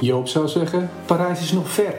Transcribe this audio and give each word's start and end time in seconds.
Joop 0.00 0.28
zou 0.28 0.48
zeggen, 0.48 0.90
Parijs 1.06 1.40
is 1.40 1.52
nog 1.52 1.68
ver. 1.68 1.94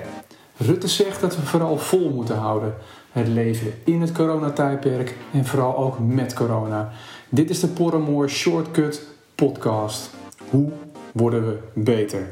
Rutte 0.58 0.88
zegt 0.88 1.22
dat 1.22 1.36
we 1.36 1.42
vooral 1.42 1.78
vol 1.78 2.10
moeten 2.10 2.36
houden. 2.36 2.76
Het 3.12 3.28
leven 3.28 3.74
in 3.84 4.02
het 4.02 4.12
coronatijdperk 4.12 5.16
en 5.34 5.46
vooral 5.46 5.78
ook 5.78 6.00
met 6.00 6.34
corona. 6.34 6.92
Dit 7.30 7.50
is 7.50 7.60
de 7.60 7.68
Porremoor 7.68 8.30
Shortcut 8.30 9.08
podcast. 9.36 10.10
Hoe 10.50 10.72
worden 11.12 11.46
we 11.46 11.58
beter? 11.74 12.28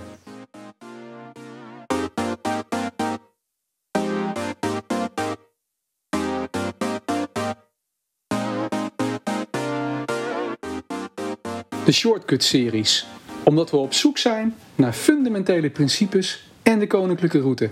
De 11.86 11.92
Shortcut-series. 11.92 13.08
Omdat 13.44 13.72
we 13.72 13.78
op 13.78 13.94
zoek 13.94 14.18
zijn 14.18 14.56
naar 14.80 14.94
fundamentele 14.94 15.70
principes 15.70 16.44
en 16.64 16.80
de 16.80 16.88
koninklijke 16.88 17.40
route. 17.40 17.70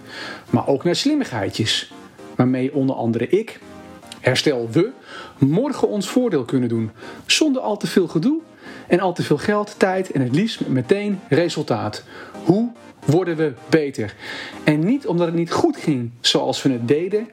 Maar 0.49 0.67
ook 0.67 0.83
naar 0.83 0.95
slimmigheidjes. 0.95 1.93
Waarmee 2.35 2.73
onder 2.73 2.95
andere 2.95 3.27
ik, 3.29 3.59
herstel 4.19 4.69
we, 4.71 4.89
morgen 5.37 5.87
ons 5.87 6.09
voordeel 6.09 6.45
kunnen 6.45 6.69
doen. 6.69 6.91
Zonder 7.25 7.61
al 7.61 7.77
te 7.77 7.87
veel 7.87 8.07
gedoe 8.07 8.39
en 8.87 8.99
al 8.99 9.13
te 9.13 9.23
veel 9.23 9.37
geld, 9.37 9.75
tijd 9.77 10.11
en 10.11 10.21
het 10.21 10.35
liefst 10.35 10.59
met 10.59 10.69
meteen 10.69 11.19
resultaat. 11.29 12.03
Hoe 12.43 12.71
worden 13.05 13.35
we 13.35 13.53
beter? 13.69 14.15
En 14.63 14.79
niet 14.79 15.07
omdat 15.07 15.25
het 15.27 15.35
niet 15.35 15.51
goed 15.51 15.77
ging 15.77 16.11
zoals 16.19 16.63
we 16.63 16.71
het 16.71 16.87
deden, 16.87 17.29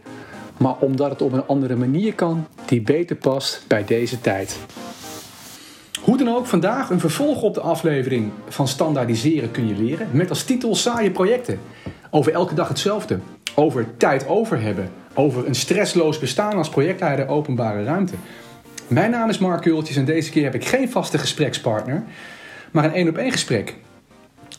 maar 0.56 0.76
omdat 0.78 1.10
het 1.10 1.22
op 1.22 1.32
een 1.32 1.46
andere 1.46 1.76
manier 1.76 2.14
kan 2.14 2.46
die 2.66 2.80
beter 2.80 3.16
past 3.16 3.64
bij 3.66 3.84
deze 3.84 4.20
tijd. 4.20 4.58
Hoe 6.04 6.16
dan 6.16 6.28
ook, 6.28 6.46
vandaag 6.46 6.90
een 6.90 7.00
vervolg 7.00 7.42
op 7.42 7.54
de 7.54 7.60
aflevering 7.60 8.30
van 8.48 8.68
Standaardiseren 8.68 9.50
kun 9.50 9.68
je 9.68 9.74
leren. 9.74 10.08
Met 10.10 10.30
als 10.30 10.44
titel 10.44 10.74
Saaie 10.74 11.10
projecten. 11.10 11.58
Over 12.10 12.32
elke 12.32 12.54
dag 12.54 12.68
hetzelfde. 12.68 13.18
Over 13.54 13.86
tijd 13.96 14.28
over 14.28 14.60
hebben. 14.60 14.90
Over 15.14 15.46
een 15.46 15.54
stressloos 15.54 16.18
bestaan 16.18 16.56
als 16.56 16.68
projectleider 16.68 17.28
openbare 17.28 17.84
ruimte. 17.84 18.14
Mijn 18.88 19.10
naam 19.10 19.28
is 19.28 19.38
Mark 19.38 19.62
Kultjes 19.62 19.96
en 19.96 20.04
deze 20.04 20.30
keer 20.30 20.44
heb 20.44 20.54
ik 20.54 20.64
geen 20.64 20.90
vaste 20.90 21.18
gesprekspartner, 21.18 22.04
maar 22.70 22.84
een 22.84 22.92
één 22.92 23.08
op 23.08 23.16
één 23.16 23.32
gesprek. 23.32 23.76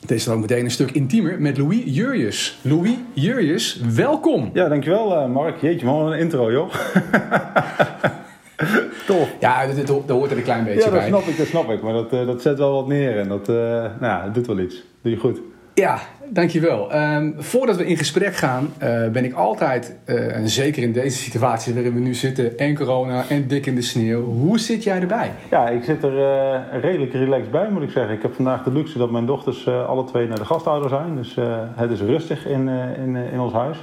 Deze 0.06 0.30
is 0.30 0.36
ook 0.36 0.42
meteen 0.42 0.66
een 0.66 0.72
stuk 0.72 0.92
intiemer 0.92 1.42
met 1.42 1.58
Louis 1.58 1.82
Jurjus. 1.86 2.60
Louis 2.62 2.96
Jurjus, 3.14 3.82
welkom. 3.96 4.50
Ja, 4.54 4.68
dankjewel 4.68 5.22
uh, 5.22 5.34
Mark. 5.34 5.62
Jeetje, 5.62 5.86
man, 5.86 6.12
een 6.12 6.20
intro 6.20 6.52
joh. 6.52 6.74
Tof. 9.08 9.36
Ja, 9.40 9.68
dat, 9.68 9.88
dat, 9.88 10.10
hoort 10.10 10.32
er 10.32 10.38
een 10.38 10.44
klein 10.44 10.64
beetje 10.64 10.90
bij. 10.90 11.06
Ja, 11.06 11.12
dat 11.12 11.22
snap 11.22 11.34
ik, 11.34 11.38
dat 11.38 11.48
snap 11.48 11.70
ik. 11.70 11.82
Maar 11.82 11.94
dat, 11.94 12.14
uh, 12.14 12.26
dat 12.26 12.42
zet 12.42 12.58
wel 12.58 12.74
wat 12.74 12.88
neer 12.88 13.20
en 13.20 13.28
dat, 13.28 13.50
uh, 13.50 13.56
nou, 13.56 14.00
ja, 14.00 14.30
doet 14.34 14.48
wel 14.48 14.60
iets. 14.60 14.84
Doe 15.02 15.12
je 15.12 15.18
goed. 15.18 15.40
Ja, 15.76 16.00
dankjewel. 16.30 16.96
Um, 16.96 17.36
voordat 17.38 17.76
we 17.76 17.86
in 17.86 17.98
gesprek 17.98 18.36
gaan, 18.36 18.74
uh, 18.84 19.08
ben 19.08 19.26
ik 19.26 19.34
altijd, 19.34 19.98
uh, 20.06 20.36
en 20.36 20.50
zeker 20.50 20.84
in 20.84 20.92
deze 20.92 21.18
situatie 21.18 21.74
waarin 21.74 21.94
we 21.94 22.00
nu 22.00 22.14
zitten, 22.14 22.58
en 22.58 22.76
corona 22.76 23.24
en 23.30 23.48
dik 23.48 23.66
in 23.66 23.76
de 23.76 23.82
sneeuw, 23.82 24.24
hoe 24.24 24.60
zit 24.60 24.84
jij 24.84 25.00
erbij? 25.00 25.32
Ja, 25.52 25.70
ik 25.70 25.84
zit 25.84 26.04
er 26.04 26.14
uh, 26.14 26.82
redelijk 26.82 27.14
relaxed 27.14 27.52
bij, 27.52 27.70
moet 27.70 27.84
ik 27.84 27.90
zeggen. 27.90 28.16
Ik 28.16 28.22
heb 28.22 28.34
vandaag 28.34 28.64
de 28.64 28.72
luxe 28.72 28.98
dat 28.98 29.12
mijn 29.12 29.26
dochters 29.26 29.68
alle 29.68 30.04
twee 30.04 30.28
naar 30.28 30.40
de 30.40 30.46
gastouder 30.46 30.90
zijn. 30.90 31.16
Dus 31.16 31.36
het 31.76 31.92
is 31.92 32.02
rustig 32.02 32.48
in, 32.48 32.68
in, 32.98 33.16
in 33.16 33.40
ons 33.40 33.54
huis. 33.54 33.78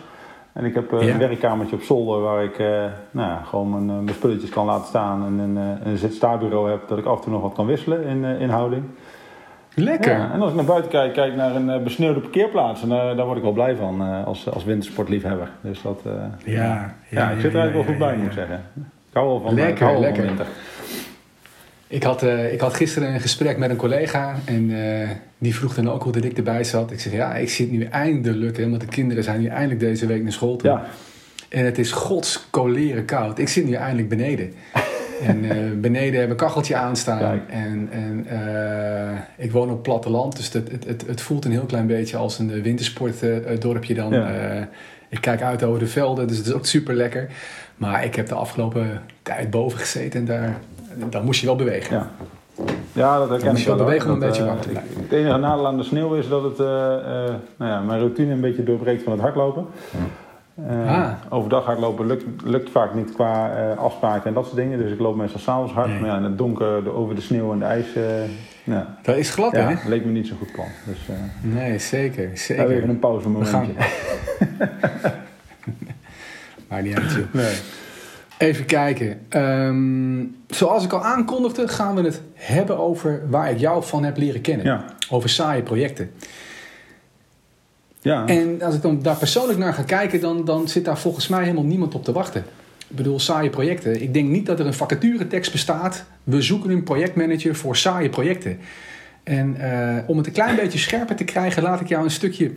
En 0.53 0.65
ik 0.65 0.75
heb 0.75 0.91
ja. 0.91 0.99
een 0.99 1.19
werkkamertje 1.19 1.77
op 1.77 1.83
zolder 1.83 2.21
waar 2.21 2.45
ik 2.45 2.59
nou 3.11 3.29
ja, 3.29 3.43
gewoon 3.45 3.71
mijn, 3.71 4.05
mijn, 4.05 4.17
spulletjes 4.17 4.51
kan 4.51 4.67
laten 4.67 4.87
staan. 4.87 5.25
En 5.27 5.39
een, 5.39 5.57
een 5.85 5.97
zit-staarbureau 5.97 6.71
heb 6.71 6.89
dat 6.89 6.99
ik 6.99 7.05
af 7.05 7.17
en 7.17 7.23
toe 7.23 7.33
nog 7.33 7.43
wat 7.43 7.53
kan 7.53 7.67
wisselen 7.67 8.05
in, 8.05 8.25
in 8.25 8.49
houding. 8.49 8.85
Lekker. 9.75 10.19
Ja, 10.19 10.33
en 10.33 10.41
als 10.41 10.51
ik 10.51 10.57
naar 10.57 10.65
buiten 10.65 10.91
kijk, 10.91 11.13
kijk 11.13 11.35
naar 11.35 11.55
een 11.55 11.83
besneeuwde 11.83 12.21
parkeerplaats. 12.21 12.83
En 12.83 12.89
daar 12.89 13.25
word 13.25 13.37
ik 13.37 13.43
wel 13.43 13.53
blij 13.53 13.77
van 13.77 14.25
als, 14.25 14.51
als 14.51 14.65
wintersportliefhebber. 14.65 15.49
Dus 15.61 15.83
dat, 15.83 16.01
ja, 16.05 16.43
ja, 16.45 16.95
ja, 17.09 17.31
ik 17.31 17.41
zit 17.41 17.55
er 17.55 17.61
eigenlijk 17.61 17.73
wel 17.73 17.85
goed 17.85 17.99
bij, 17.99 18.17
moet 18.17 18.27
ik 18.27 18.33
zeggen. 18.33 18.61
Ik 19.13 19.19
hou 19.19 19.27
wel 19.27 19.41
van, 19.41 19.55
lekker, 19.55 19.87
hou 19.87 20.01
lekker. 20.01 20.27
van 20.27 20.37
winter. 20.37 20.47
Ik 21.93 22.03
had, 22.03 22.23
ik 22.53 22.61
had 22.61 22.75
gisteren 22.75 23.15
een 23.15 23.21
gesprek 23.21 23.59
met 23.59 23.71
een 23.71 23.77
collega 23.77 24.35
en 24.45 24.71
die 25.39 25.55
vroeg 25.55 25.75
dan 25.75 25.91
ook 25.91 26.03
hoe 26.03 26.13
dat 26.13 26.25
ik 26.25 26.37
erbij 26.37 26.65
zat. 26.65 26.91
Ik 26.91 27.01
zeg, 27.01 27.13
ja, 27.13 27.35
ik 27.35 27.51
zit 27.51 27.71
nu 27.71 27.85
eindelijk, 27.85 28.57
hè, 28.57 28.69
want 28.69 28.81
de 28.81 28.87
kinderen 28.87 29.25
zijn 29.25 29.41
nu 29.41 29.47
eindelijk 29.47 29.81
deze 29.81 30.07
week 30.07 30.23
naar 30.23 30.33
school 30.33 30.57
toe. 30.57 30.71
Ja. 30.71 30.87
En 31.49 31.65
het 31.65 31.79
is 31.79 31.93
godskoleren 31.93 33.05
koud. 33.05 33.39
Ik 33.39 33.49
zit 33.49 33.65
nu 33.65 33.73
eindelijk 33.73 34.09
beneden. 34.09 34.53
En 35.27 35.45
uh, 35.45 35.53
beneden 35.81 36.19
hebben 36.19 36.31
een 36.31 36.37
kacheltje 36.37 36.77
aanstaan. 36.77 37.19
Kijk. 37.19 37.43
En, 37.49 37.89
en 37.91 38.27
ik 39.37 39.53
woon 39.53 39.71
op 39.71 39.83
platteland, 39.83 40.37
dus 40.37 40.53
het, 40.53 40.71
het, 40.71 40.85
het, 40.85 41.05
het, 41.07 41.21
voelt 41.21 41.45
een 41.45 41.51
heel 41.51 41.65
klein 41.65 41.87
beetje 41.87 42.17
als 42.17 42.39
een 42.39 42.63
wintersportdorpje 42.63 43.95
dan. 43.95 44.13
Ja. 44.13 44.69
Ik 45.09 45.21
kijk 45.21 45.43
uit 45.43 45.63
over 45.63 45.79
de 45.79 45.87
velden, 45.87 46.29
dus 46.29 46.37
het 46.37 46.47
is 46.47 46.53
ook 46.53 46.67
super 46.67 46.95
lekker. 46.95 47.29
Maar 47.77 48.05
ik 48.05 48.15
heb 48.15 48.29
de 48.29 48.35
afgelopen 48.35 49.03
tijd 49.23 49.51
boven 49.51 49.79
gezeten 49.79 50.21
en 50.21 50.27
daar, 50.27 50.59
daar 51.11 51.23
moest 51.25 51.41
je 51.41 51.47
wel 51.47 51.57
bewegen. 51.57 51.97
Ja, 51.97 52.11
ja 52.93 53.19
dat 53.19 53.29
herken 53.29 53.47
moest 53.49 53.59
ik 53.61 53.69
je 53.69 53.75
wel 53.77 53.85
bewegen 53.85 54.07
om 54.09 54.15
een 54.15 54.19
beetje 54.29 54.43
eh, 54.43 54.49
warm 54.49 54.61
te 54.61 54.69
blijven. 54.69 55.03
Het 55.03 55.13
enige 55.13 55.39
nadeel 55.39 55.67
aan 55.67 55.77
de 55.77 55.83
sneeuw 55.83 56.15
is 56.15 56.29
dat 56.29 56.43
het 56.43 56.59
uh, 56.61 56.67
uh, 56.67 56.73
nou 57.57 57.71
ja, 57.71 57.81
mijn 57.81 57.99
routine 57.99 58.33
een 58.33 58.41
beetje 58.41 58.63
doorbreekt 58.63 59.03
van 59.03 59.13
het 59.13 59.21
hardlopen. 59.21 59.67
Uh, 60.71 60.91
Ah. 60.93 61.11
Overdag 61.29 61.65
hardlopen 61.65 62.07
lukt, 62.07 62.25
lukt 62.45 62.71
vaak 62.71 62.95
niet 62.95 63.13
qua 63.13 63.51
afspraken 63.75 64.25
en 64.29 64.35
dat 64.35 64.45
soort 64.45 64.57
dingen. 64.57 64.79
Dus 64.79 64.93
ik 64.93 64.99
loop 64.99 65.17
meestal 65.17 65.41
s'avonds 65.41 65.73
hard. 65.73 65.89
Nee. 65.89 66.01
Maar 66.01 66.09
ja, 66.09 66.17
in 66.17 66.23
het 66.23 66.39
donker 66.39 66.85
de, 66.85 66.91
over 66.93 67.15
de 67.15 67.21
sneeuw 67.21 67.53
en 67.53 67.59
de 67.59 67.65
ijs. 67.65 67.87
Nou, 68.65 68.85
Dat 69.03 69.17
is 69.17 69.31
glad, 69.31 69.53
ja, 69.53 69.69
hè? 69.69 69.89
leek 69.89 70.05
me 70.05 70.11
niet 70.11 70.27
zo'n 70.27 70.39
goed 70.39 70.53
plan. 70.53 70.67
Dus 70.87 70.99
Nee, 71.41 71.79
zeker. 71.79 72.31
zeker. 72.35 72.71
even 72.71 72.89
een 72.89 72.99
pauze 72.99 73.39
We 73.39 73.45
gaan. 73.45 73.61
momentje. 73.69 75.13
Maar 76.69 76.83
niet 76.83 76.97
uit, 76.99 77.13
joh. 77.13 77.25
Nee. 77.33 77.55
Even 78.43 78.65
kijken. 78.65 79.21
Um, 79.31 80.37
zoals 80.47 80.85
ik 80.85 80.93
al 80.93 81.05
aankondigde, 81.05 81.69
gaan 81.69 81.95
we 81.95 82.03
het 82.03 82.21
hebben 82.35 82.79
over 82.79 83.23
waar 83.31 83.51
ik 83.51 83.59
jou 83.59 83.85
van 83.85 84.05
heb 84.05 84.17
leren 84.17 84.41
kennen. 84.41 84.67
Ja. 84.67 84.85
Over 85.11 85.29
saaie 85.29 85.63
projecten. 85.63 86.11
Ja. 88.01 88.27
En 88.27 88.63
als 88.63 88.75
ik 88.75 88.83
dan 88.83 89.03
daar 89.03 89.17
persoonlijk 89.17 89.59
naar 89.59 89.75
ga 89.75 89.83
kijken, 89.83 90.21
dan, 90.21 90.45
dan 90.45 90.69
zit 90.69 90.85
daar 90.85 90.99
volgens 90.99 91.29
mij 91.29 91.43
helemaal 91.43 91.65
niemand 91.65 91.95
op 91.95 92.05
te 92.05 92.13
wachten. 92.13 92.45
Ik 92.89 92.97
bedoel, 92.97 93.21
saaie 93.21 93.51
projecten. 93.51 94.03
Ik 94.03 94.15
denk 94.15 94.29
niet 94.29 94.47
dat 94.47 94.61
er 94.61 94.67
een 94.67 94.75
vacaturetekst 94.75 95.53
bestaat. 95.53 96.05
We 96.25 96.43
zoeken 96.43 96.71
een 96.71 96.83
projectmanager 96.83 97.55
voor 97.55 97.77
saaie 97.77 98.09
projecten. 98.09 98.59
En 99.23 99.57
uh, 99.61 99.99
om 100.07 100.17
het 100.17 100.27
een 100.27 100.33
klein 100.33 100.57
beetje 100.57 100.79
scherper 100.79 101.17
te 101.17 101.25
krijgen, 101.25 101.63
laat 101.63 101.81
ik 101.81 101.89
jou 101.89 102.05
een 102.05 102.11
stukje 102.11 102.53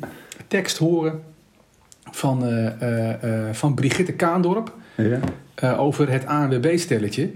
tekst 0.47 0.77
horen 0.77 1.21
van, 2.11 2.49
uh, 2.49 2.69
uh, 2.81 3.49
van 3.51 3.73
Brigitte 3.73 4.13
Kaandorp 4.13 4.73
ja. 4.95 5.19
Over 5.77 6.11
het 6.11 6.25
ANWB-stelletje. 6.25 7.31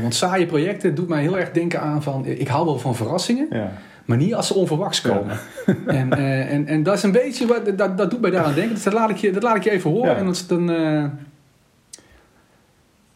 want 0.00 0.14
saaie 0.14 0.46
projecten 0.46 0.94
doet 0.94 1.08
mij 1.08 1.22
heel 1.22 1.38
erg 1.38 1.50
denken 1.50 1.80
aan 1.80 2.02
van, 2.02 2.26
ik 2.26 2.48
hou 2.48 2.64
wel 2.64 2.78
van 2.78 2.96
verrassingen. 2.96 3.46
Ja. 3.50 3.72
Maar 4.08 4.16
niet 4.16 4.34
als 4.34 4.46
ze 4.46 4.54
onverwachts 4.54 5.00
komen. 5.00 5.36
Ja. 5.66 5.74
En, 5.98 6.18
uh, 6.18 6.52
en, 6.52 6.66
en 6.66 6.82
dat 6.82 6.96
is 6.96 7.02
een 7.02 7.12
beetje 7.12 7.46
wat 7.46 7.78
dat, 7.78 7.98
dat 7.98 8.10
doet 8.10 8.20
mij 8.20 8.30
daaraan 8.30 8.54
denken. 8.54 8.74
Dus 8.74 8.82
dat 8.82 8.92
laat 8.92 9.10
ik 9.10 9.16
je, 9.16 9.32
dat 9.32 9.42
laat 9.42 9.56
ik 9.56 9.64
je 9.64 9.70
even 9.70 9.90
horen. 9.90 10.10
Ja. 10.10 10.16
En 10.16 10.24
dat 10.24 10.34
is 10.34 10.46
dan. 10.46 10.70
Uh... 10.70 11.04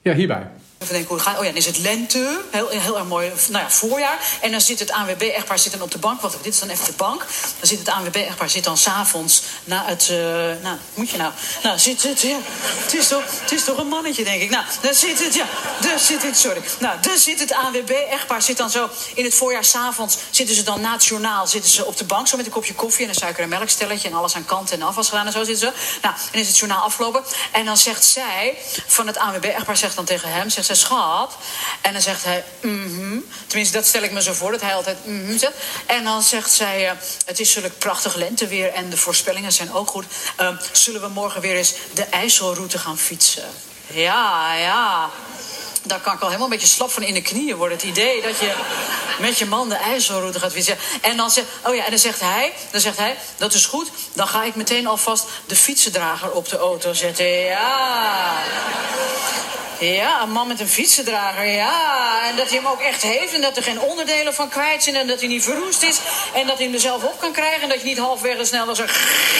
Ja, 0.00 0.14
hierbij. 0.14 0.46
Even 0.82 0.94
denken 0.94 1.08
hoe 1.08 1.18
het 1.18 1.26
gaat. 1.26 1.38
Oh 1.38 1.44
ja, 1.44 1.48
dan 1.48 1.58
is 1.58 1.66
het 1.66 1.78
lente. 1.78 2.44
Heel, 2.50 2.68
heel 2.68 2.98
erg 2.98 3.06
mooi. 3.06 3.32
Nou 3.48 3.64
ja, 3.64 3.70
voorjaar. 3.70 4.18
En 4.40 4.50
dan 4.50 4.60
zit 4.60 4.78
het 4.78 4.90
ANWB-echtpaar 4.90 5.58
zit 5.58 5.72
dan 5.72 5.82
op 5.82 5.90
de 5.90 5.98
bank. 5.98 6.20
Wat, 6.20 6.36
dit 6.42 6.52
is 6.52 6.60
dan 6.60 6.68
even 6.68 6.84
de 6.84 6.92
bank. 6.92 7.26
Dan 7.58 7.68
zit 7.68 7.78
het 7.78 7.88
ANWB-echtpaar 7.88 8.50
zit 8.50 8.64
dan 8.64 8.76
s'avonds 8.76 9.42
na 9.64 9.84
het... 9.86 10.08
Uh, 10.10 10.16
nou, 10.62 10.76
moet 10.94 11.10
je 11.10 11.16
nou... 11.16 11.32
Nou, 11.62 11.78
zit 11.78 12.02
het... 12.02 12.20
Ja, 12.20 12.38
het, 12.44 12.94
is 12.94 13.08
toch, 13.08 13.22
het 13.40 13.52
is 13.52 13.64
toch 13.64 13.78
een 13.78 13.86
mannetje, 13.86 14.24
denk 14.24 14.42
ik. 14.42 14.50
Nou, 14.50 14.64
daar 14.80 14.94
zit 14.94 15.24
het... 15.24 15.34
Ja, 15.34 15.46
daar 15.80 15.98
zit 15.98 16.22
het... 16.22 16.38
Sorry. 16.38 16.62
Nou, 16.78 17.00
daar 17.00 17.18
zit 17.18 17.40
het 17.40 17.52
ANWB-echtpaar. 17.52 18.42
Zit 18.42 18.56
dan 18.56 18.70
zo 18.70 18.90
in 19.14 19.24
het 19.24 19.34
voorjaar 19.34 19.64
s'avonds... 19.64 20.16
Zitten 20.30 20.54
ze 20.54 20.62
dan 20.62 20.80
na 20.80 20.92
het 20.92 21.04
journaal 21.04 21.46
zitten 21.46 21.70
ze 21.70 21.84
op 21.84 21.96
de 21.96 22.04
bank. 22.04 22.28
Zo 22.28 22.36
met 22.36 22.46
een 22.46 22.52
kopje 22.52 22.74
koffie 22.74 23.02
en 23.02 23.08
een 23.08 23.14
suiker- 23.14 23.42
en 23.42 23.48
melkstelletje. 23.48 24.08
En 24.08 24.14
alles 24.14 24.34
aan 24.34 24.44
kant 24.44 24.70
en 24.70 24.82
afwas 24.82 25.08
gedaan 25.08 25.26
en 25.26 25.32
zo 25.32 25.44
zitten 25.44 25.68
ze. 25.68 25.98
Nou, 26.02 26.14
en 26.32 26.38
is 26.38 26.48
het 26.48 26.58
journaal 26.58 26.82
afgelopen. 26.82 27.22
En 27.52 27.64
dan 27.64 27.76
zegt 27.76 28.04
zij 28.04 28.58
van 28.86 29.06
het 29.06 29.18
ANWB-echtpaar... 29.18 29.76
Zegt 29.76 29.96
dan 29.96 30.04
tegen 30.04 30.32
hem... 30.32 30.50
Zegt 30.50 30.66
zij, 30.76 30.86
schat. 30.86 31.36
En 31.80 31.92
dan 31.92 32.02
zegt 32.02 32.24
hij, 32.24 32.44
mhm. 32.60 33.18
Tenminste, 33.46 33.76
dat 33.76 33.86
stel 33.86 34.02
ik 34.02 34.12
me 34.12 34.22
zo 34.22 34.32
voor, 34.32 34.50
dat 34.50 34.60
hij 34.60 34.74
altijd 34.74 35.06
mhm 35.06 35.38
zegt. 35.38 35.54
En 35.86 36.04
dan 36.04 36.22
zegt 36.22 36.52
zij, 36.52 36.84
uh, 36.84 36.90
het 37.24 37.40
is 37.40 37.52
zulk 37.52 37.78
prachtig 37.78 38.14
lenteweer 38.14 38.72
en 38.72 38.90
de 38.90 38.96
voorspellingen 38.96 39.52
zijn 39.52 39.72
ook 39.72 39.88
goed. 39.88 40.04
Uh, 40.40 40.48
zullen 40.72 41.00
we 41.00 41.08
morgen 41.08 41.40
weer 41.40 41.56
eens 41.56 41.74
de 41.94 42.04
IJsselroute 42.04 42.78
gaan 42.78 42.98
fietsen? 42.98 43.44
Ja, 43.86 44.54
ja. 44.54 45.10
Daar 45.84 46.00
kan 46.00 46.14
ik 46.14 46.20
al 46.20 46.26
helemaal 46.26 46.46
een 46.46 46.52
beetje 46.58 46.74
slap 46.74 46.90
van 46.90 47.02
in 47.02 47.14
de 47.14 47.22
knieën 47.22 47.56
worden. 47.56 47.76
Het 47.76 47.86
idee 47.86 48.22
dat 48.22 48.38
je 48.38 48.54
met 49.20 49.38
je 49.38 49.46
man 49.46 49.68
de 49.68 49.74
IJsselroute 49.74 50.38
gaat 50.38 50.52
fietsen. 50.52 50.78
En 51.00 51.16
dan 51.16 51.30
zegt, 51.30 51.46
oh 51.66 51.74
ja, 51.74 51.84
en 51.84 51.90
dan 51.90 51.98
zegt 51.98 52.20
hij, 52.20 52.52
dan 52.70 52.80
zegt 52.80 52.96
hij, 52.96 53.16
dat 53.36 53.54
is 53.54 53.66
goed. 53.66 53.90
Dan 54.12 54.28
ga 54.28 54.44
ik 54.44 54.54
meteen 54.54 54.86
alvast 54.86 55.26
de 55.46 55.56
fietsendrager 55.56 56.30
op 56.30 56.48
de 56.48 56.58
auto 56.58 56.92
zetten. 56.92 57.26
Ja. 57.26 58.42
Ja, 59.82 60.22
een 60.22 60.30
man 60.30 60.46
met 60.46 60.60
een 60.60 60.68
fietsendrager, 60.68 61.46
ja. 61.46 62.20
En 62.28 62.36
dat 62.36 62.48
hij 62.48 62.56
hem 62.56 62.66
ook 62.66 62.80
echt 62.80 63.02
heeft 63.02 63.34
en 63.34 63.40
dat 63.40 63.56
er 63.56 63.62
geen 63.62 63.80
onderdelen 63.80 64.34
van 64.34 64.48
kwijt 64.48 64.82
zijn... 64.82 64.96
en 64.96 65.06
dat 65.06 65.18
hij 65.18 65.28
niet 65.28 65.42
verroest 65.44 65.82
is 65.82 65.98
en 66.34 66.46
dat 66.46 66.56
hij 66.56 66.64
hem 66.64 66.74
er 66.74 66.80
zelf 66.80 67.02
op 67.02 67.20
kan 67.20 67.32
krijgen... 67.32 67.62
en 67.62 67.68
dat 67.68 67.80
je 67.80 67.86
niet 67.86 67.98
halfweg 67.98 68.46
snel 68.46 68.74
zo, 68.74 68.84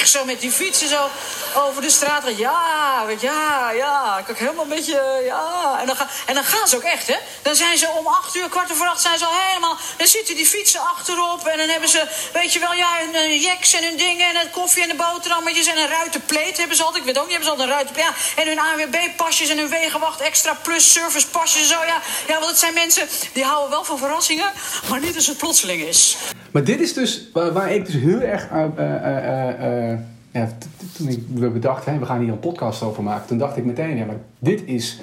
zo 0.04 0.24
met 0.24 0.40
die 0.40 0.50
fietsen 0.50 0.88
zo 0.88 1.10
over 1.54 1.82
de 1.82 1.90
straat. 1.90 2.22
Ja, 2.36 3.04
ja, 3.20 3.70
ja, 3.70 4.18
ik 4.18 4.30
ook 4.30 4.38
helemaal 4.38 4.62
een 4.62 4.68
beetje, 4.68 5.22
ja. 5.24 5.76
En 5.80 5.86
dan, 5.86 5.96
gaan, 5.96 6.08
en 6.26 6.34
dan 6.34 6.44
gaan 6.44 6.68
ze 6.68 6.76
ook 6.76 6.82
echt, 6.82 7.06
hè. 7.06 7.16
Dan 7.42 7.54
zijn 7.54 7.78
ze 7.78 7.88
om 7.88 8.06
acht 8.06 8.36
uur, 8.36 8.48
kwart 8.48 8.72
over 8.72 8.86
acht, 8.86 9.00
zijn 9.00 9.18
ze 9.18 9.24
al 9.24 9.38
helemaal... 9.48 9.76
dan 9.96 10.06
zitten 10.06 10.34
die 10.34 10.46
fietsen 10.46 10.80
achterop 10.80 11.46
en 11.46 11.58
dan 11.58 11.68
hebben 11.68 11.88
ze, 11.88 12.06
weet 12.32 12.52
je 12.52 12.58
wel, 12.58 12.72
ja, 12.72 12.88
hun, 12.98 13.38
jeks 13.38 13.72
en 13.72 13.84
hun 13.84 13.96
dingen... 13.96 14.28
en 14.28 14.36
het 14.36 14.50
koffie 14.50 14.82
en 14.82 14.88
de 14.88 14.94
boterhammetjes 14.94 15.66
en 15.66 15.78
een 15.78 15.88
ruitenpleet 15.88 16.56
hebben 16.58 16.76
ze 16.76 16.82
altijd. 16.82 17.06
Ik 17.06 17.12
weet 17.12 17.18
ook 17.18 17.28
niet, 17.28 17.36
hebben 17.36 17.48
ze 17.48 17.50
altijd 17.50 17.68
een 17.68 17.74
ruitenpleet. 17.74 18.06
Ja, 18.36 18.42
en 18.42 18.48
hun 18.48 18.58
ANWB-pasjes 18.58 19.48
en 19.48 19.58
hun 19.58 19.68
wegenwacht 19.68 20.20
extra 20.32 20.55
plus 20.62 20.93
servicepasjes 20.93 21.62
en 21.62 21.69
zo. 21.69 21.81
Ja, 21.87 21.99
ja, 22.29 22.34
want 22.34 22.50
het 22.50 22.58
zijn 22.58 22.75
mensen 22.75 23.06
die 23.32 23.44
houden 23.44 23.70
wel 23.70 23.84
van 23.84 23.99
verrassingen, 23.99 24.50
maar 24.90 25.00
niet 25.00 25.14
als 25.14 25.26
het 25.26 25.38
plotseling 25.38 25.82
is. 25.82 26.17
Maar 26.50 26.64
dit 26.64 26.81
is 26.81 26.93
dus 26.93 27.29
waar, 27.32 27.52
waar 27.52 27.73
ik 27.73 27.87
dus 27.87 27.94
heel 27.94 28.20
erg... 28.20 28.50
Uh, 28.50 28.64
uh, 28.79 29.99
ja, 30.32 30.49
toen 30.96 31.08
ik, 31.08 31.23
we 31.34 31.49
bedachten, 31.49 31.99
we 31.99 32.06
gaan 32.06 32.20
hier 32.20 32.32
een 32.32 32.38
podcast 32.38 32.82
over 32.82 33.02
maken, 33.02 33.26
toen 33.26 33.38
dacht 33.38 33.56
ik 33.56 33.64
meteen, 33.64 33.96
ja, 33.96 34.05
maar 34.05 34.17
dit 34.38 34.62
is 34.64 35.00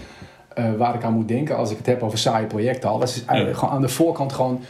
waar 0.77 0.95
ik 0.95 1.03
aan 1.03 1.13
moet 1.13 1.27
denken 1.27 1.57
als 1.57 1.71
ik 1.71 1.77
het 1.77 1.85
heb 1.85 2.03
over 2.03 2.17
saaie 2.17 2.45
projecten. 2.45 2.89
Alles 2.89 3.15
is 3.15 3.23
ja. 3.27 3.53
gewoon 3.53 3.73
aan 3.73 3.81
de 3.81 3.89
voorkant 3.89 4.33
gewoon 4.33 4.63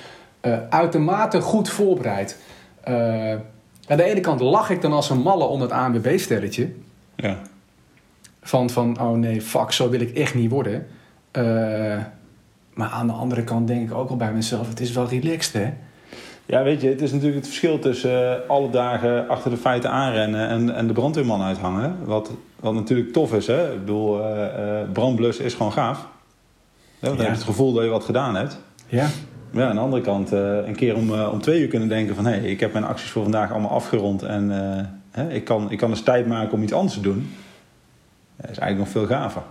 uitermate 0.70 1.42
goed 1.42 1.70
voorbereid. 1.70 2.38
aan 3.88 3.98
de 3.98 4.04
ene 4.04 4.20
kant 4.20 4.40
lach 4.40 4.70
ik 4.70 4.82
dan 4.82 4.94
als 4.94 5.10
een 5.10 5.22
malle 5.22 5.44
om 5.44 5.62
het 5.62 5.72
ANWB-stelletje. 5.72 6.70
Ja. 7.16 7.38
Van, 8.42 8.70
van, 8.70 9.02
oh 9.02 9.18
nee, 9.18 9.42
fuck, 9.42 9.72
zo 9.72 9.90
wil 9.90 10.00
ik 10.00 10.18
echt 10.18 10.36
niet 10.36 10.52
worden. 10.52 10.86
Uh, 11.38 11.44
maar 12.74 12.90
aan 12.90 13.08
de 13.08 13.14
andere 13.14 13.44
kant 13.44 13.68
denk 13.68 13.90
ik 13.90 13.96
ook 13.96 14.10
al 14.10 14.16
bij 14.16 14.34
mezelf, 14.34 14.70
het 14.70 14.80
is 14.80 14.92
wel 14.92 15.08
relaxed, 15.08 15.54
hè? 15.54 15.74
Ja, 16.46 16.64
weet 16.64 16.82
je, 16.82 16.90
het 16.90 17.02
is 17.02 17.12
natuurlijk 17.12 17.38
het 17.38 17.48
verschil 17.48 17.80
tussen 17.80 18.12
uh, 18.12 18.50
alle 18.50 18.70
dagen 18.70 19.28
achter 19.28 19.52
de 19.52 19.58
feiten 19.58 19.92
aanrennen 19.92 20.48
en, 20.48 20.76
en 20.76 20.88
de 20.88 20.94
brandweerman 20.94 21.42
uithangen. 21.42 21.96
Wat, 22.04 22.32
wat 22.60 22.74
natuurlijk 22.74 23.14
tof 23.14 23.34
is, 23.34 23.48
hè? 23.48 23.74
Ik 23.74 23.80
bedoel, 23.80 24.20
uh, 24.20 24.36
brandblussen 24.94 25.46
is 25.46 25.54
gewoon 25.54 25.72
gaaf. 25.72 26.08
Ja, 27.00 27.08
dan 27.08 27.18
heb 27.18 27.26
je 27.26 27.32
het 27.32 27.44
gevoel 27.44 27.74
dat 27.74 27.84
je 27.84 27.90
wat 27.90 28.04
gedaan 28.04 28.36
hebt. 28.36 28.60
Ja. 28.88 29.08
Ja, 29.52 29.70
aan 29.70 29.76
de 29.76 29.82
andere 29.82 30.02
kant, 30.02 30.32
een 30.32 30.76
keer 30.76 30.96
om, 30.96 31.14
om 31.14 31.42
twee 31.42 31.62
uur 31.62 31.68
kunnen 31.68 31.88
denken 31.88 32.16
van... 32.16 32.26
hé, 32.26 32.32
hey, 32.32 32.50
ik 32.50 32.60
heb 32.60 32.74
mijn 32.74 32.86
acties 32.86 33.10
voor 33.10 33.24
vandaag 33.24 33.52
allemaal 33.52 33.72
afgerond 33.72 34.24
en 34.24 34.50
hè, 35.12 35.30
ik, 35.30 35.44
kan, 35.44 35.72
ik 35.72 35.78
kan 35.78 35.90
dus 35.90 36.02
tijd 36.02 36.28
maken 36.28 36.54
om 36.54 36.64
iets 36.64 36.74
anders 36.74 36.94
te 36.94 37.02
doen. 37.02 37.30
Dat 38.42 38.52
is 38.52 38.58
eigenlijk 38.58 38.78
nog 38.78 38.90
veel 38.90 39.18
gaver. 39.18 39.42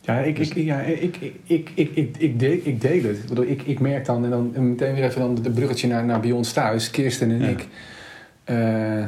Ja, 0.00 0.18
ik, 0.18 0.38
ik, 0.38 0.54
ja, 0.54 0.80
ik, 0.80 1.16
ik, 1.16 1.40
ik, 1.44 1.70
ik, 1.74 2.16
ik, 2.18 2.38
deel, 2.38 2.60
ik 2.62 2.80
deel 2.80 3.02
het. 3.02 3.16
Ik, 3.16 3.26
bedoel, 3.28 3.44
ik, 3.44 3.62
ik 3.62 3.80
merk 3.80 4.04
dan, 4.04 4.24
en 4.24 4.30
dan 4.30 4.68
meteen 4.68 4.94
weer 4.94 5.04
even 5.04 5.20
dan 5.20 5.34
de 5.34 5.50
bruggetje 5.50 5.88
naar, 5.88 6.04
naar 6.04 6.20
bij 6.20 6.32
ons 6.32 6.52
thuis, 6.52 6.90
Kirsten 6.90 7.30
en 7.30 7.42
ik. 7.42 7.66
Uh, 8.50 9.04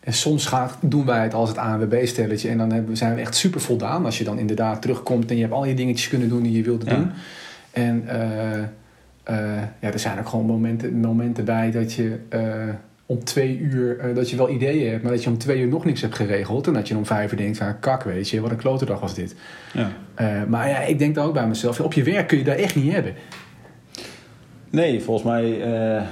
en 0.00 0.12
soms 0.12 0.46
gaat, 0.46 0.76
doen 0.80 1.04
wij 1.04 1.22
het 1.22 1.34
als 1.34 1.48
het 1.48 1.58
ANWB-stelletje 1.58 2.48
en 2.48 2.58
dan 2.58 2.72
hebben, 2.72 2.96
zijn 2.96 3.14
we 3.14 3.20
echt 3.20 3.34
super 3.34 3.60
voldaan 3.60 4.04
als 4.04 4.18
je 4.18 4.24
dan 4.24 4.38
inderdaad 4.38 4.82
terugkomt 4.82 5.30
en 5.30 5.36
je 5.36 5.42
hebt 5.42 5.54
al 5.54 5.64
je 5.64 5.74
dingetjes 5.74 6.08
kunnen 6.08 6.28
doen 6.28 6.42
die 6.42 6.52
je 6.52 6.62
wilde 6.62 6.84
doen. 6.84 7.10
En 7.70 8.04
uh, 8.06 8.12
uh, 8.12 9.62
ja, 9.80 9.92
er 9.92 9.98
zijn 9.98 10.18
ook 10.18 10.28
gewoon 10.28 10.46
momenten, 10.46 11.00
momenten 11.00 11.44
bij 11.44 11.70
dat 11.70 11.92
je 11.92 12.18
om 13.10 13.24
twee 13.24 13.58
uur 13.58 14.08
uh, 14.08 14.14
dat 14.14 14.30
je 14.30 14.36
wel 14.36 14.50
ideeën 14.50 14.90
hebt, 14.90 15.02
maar 15.02 15.12
dat 15.12 15.22
je 15.22 15.30
om 15.30 15.38
twee 15.38 15.60
uur 15.60 15.68
nog 15.68 15.84
niks 15.84 16.00
hebt 16.00 16.14
geregeld. 16.14 16.66
En 16.66 16.72
dat 16.72 16.88
je 16.88 16.96
om 16.96 17.06
vijf 17.06 17.32
uur 17.32 17.38
denkt 17.38 17.58
van 17.58 17.80
kak, 17.80 18.02
weet 18.02 18.28
je, 18.28 18.40
wat 18.40 18.50
een 18.50 18.56
klote 18.56 18.84
dag 18.84 19.00
was 19.00 19.14
dit. 19.14 19.34
Ja. 19.72 19.90
Uh, 20.20 20.44
maar 20.48 20.68
ja, 20.68 20.80
ik 20.80 20.98
denk 20.98 21.14
dan 21.14 21.26
ook 21.26 21.32
bij 21.32 21.46
mezelf, 21.46 21.80
op 21.80 21.92
je 21.92 22.02
werk 22.02 22.28
kun 22.28 22.38
je 22.38 22.44
dat 22.44 22.56
echt 22.56 22.76
niet 22.76 22.92
hebben. 22.92 23.14
Nee, 24.70 25.00
volgens 25.00 25.26
mij. 25.26 25.58
Uh, 25.58 26.02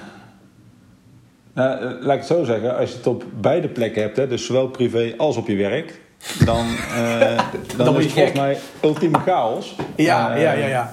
nou, 1.53 1.81
laat 2.00 2.15
ik 2.15 2.19
het 2.19 2.27
zo 2.27 2.45
zeggen, 2.45 2.77
als 2.77 2.91
je 2.91 2.97
het 2.97 3.06
op 3.06 3.25
beide 3.41 3.69
plekken 3.69 4.03
hebt, 4.03 4.17
hè, 4.17 4.27
dus 4.27 4.47
zowel 4.47 4.69
privé 4.69 5.15
als 5.17 5.37
op 5.37 5.47
je 5.47 5.56
werk, 5.56 6.00
dan, 6.45 6.67
dan, 7.77 7.87
dan 7.87 7.97
is 7.97 8.05
het 8.05 8.12
volgens 8.12 8.39
mij 8.39 8.59
ultieme 8.83 9.19
chaos. 9.19 9.77
Ja, 9.97 10.37
ja, 10.37 10.53
ja, 10.53 10.67
ja. 10.67 10.93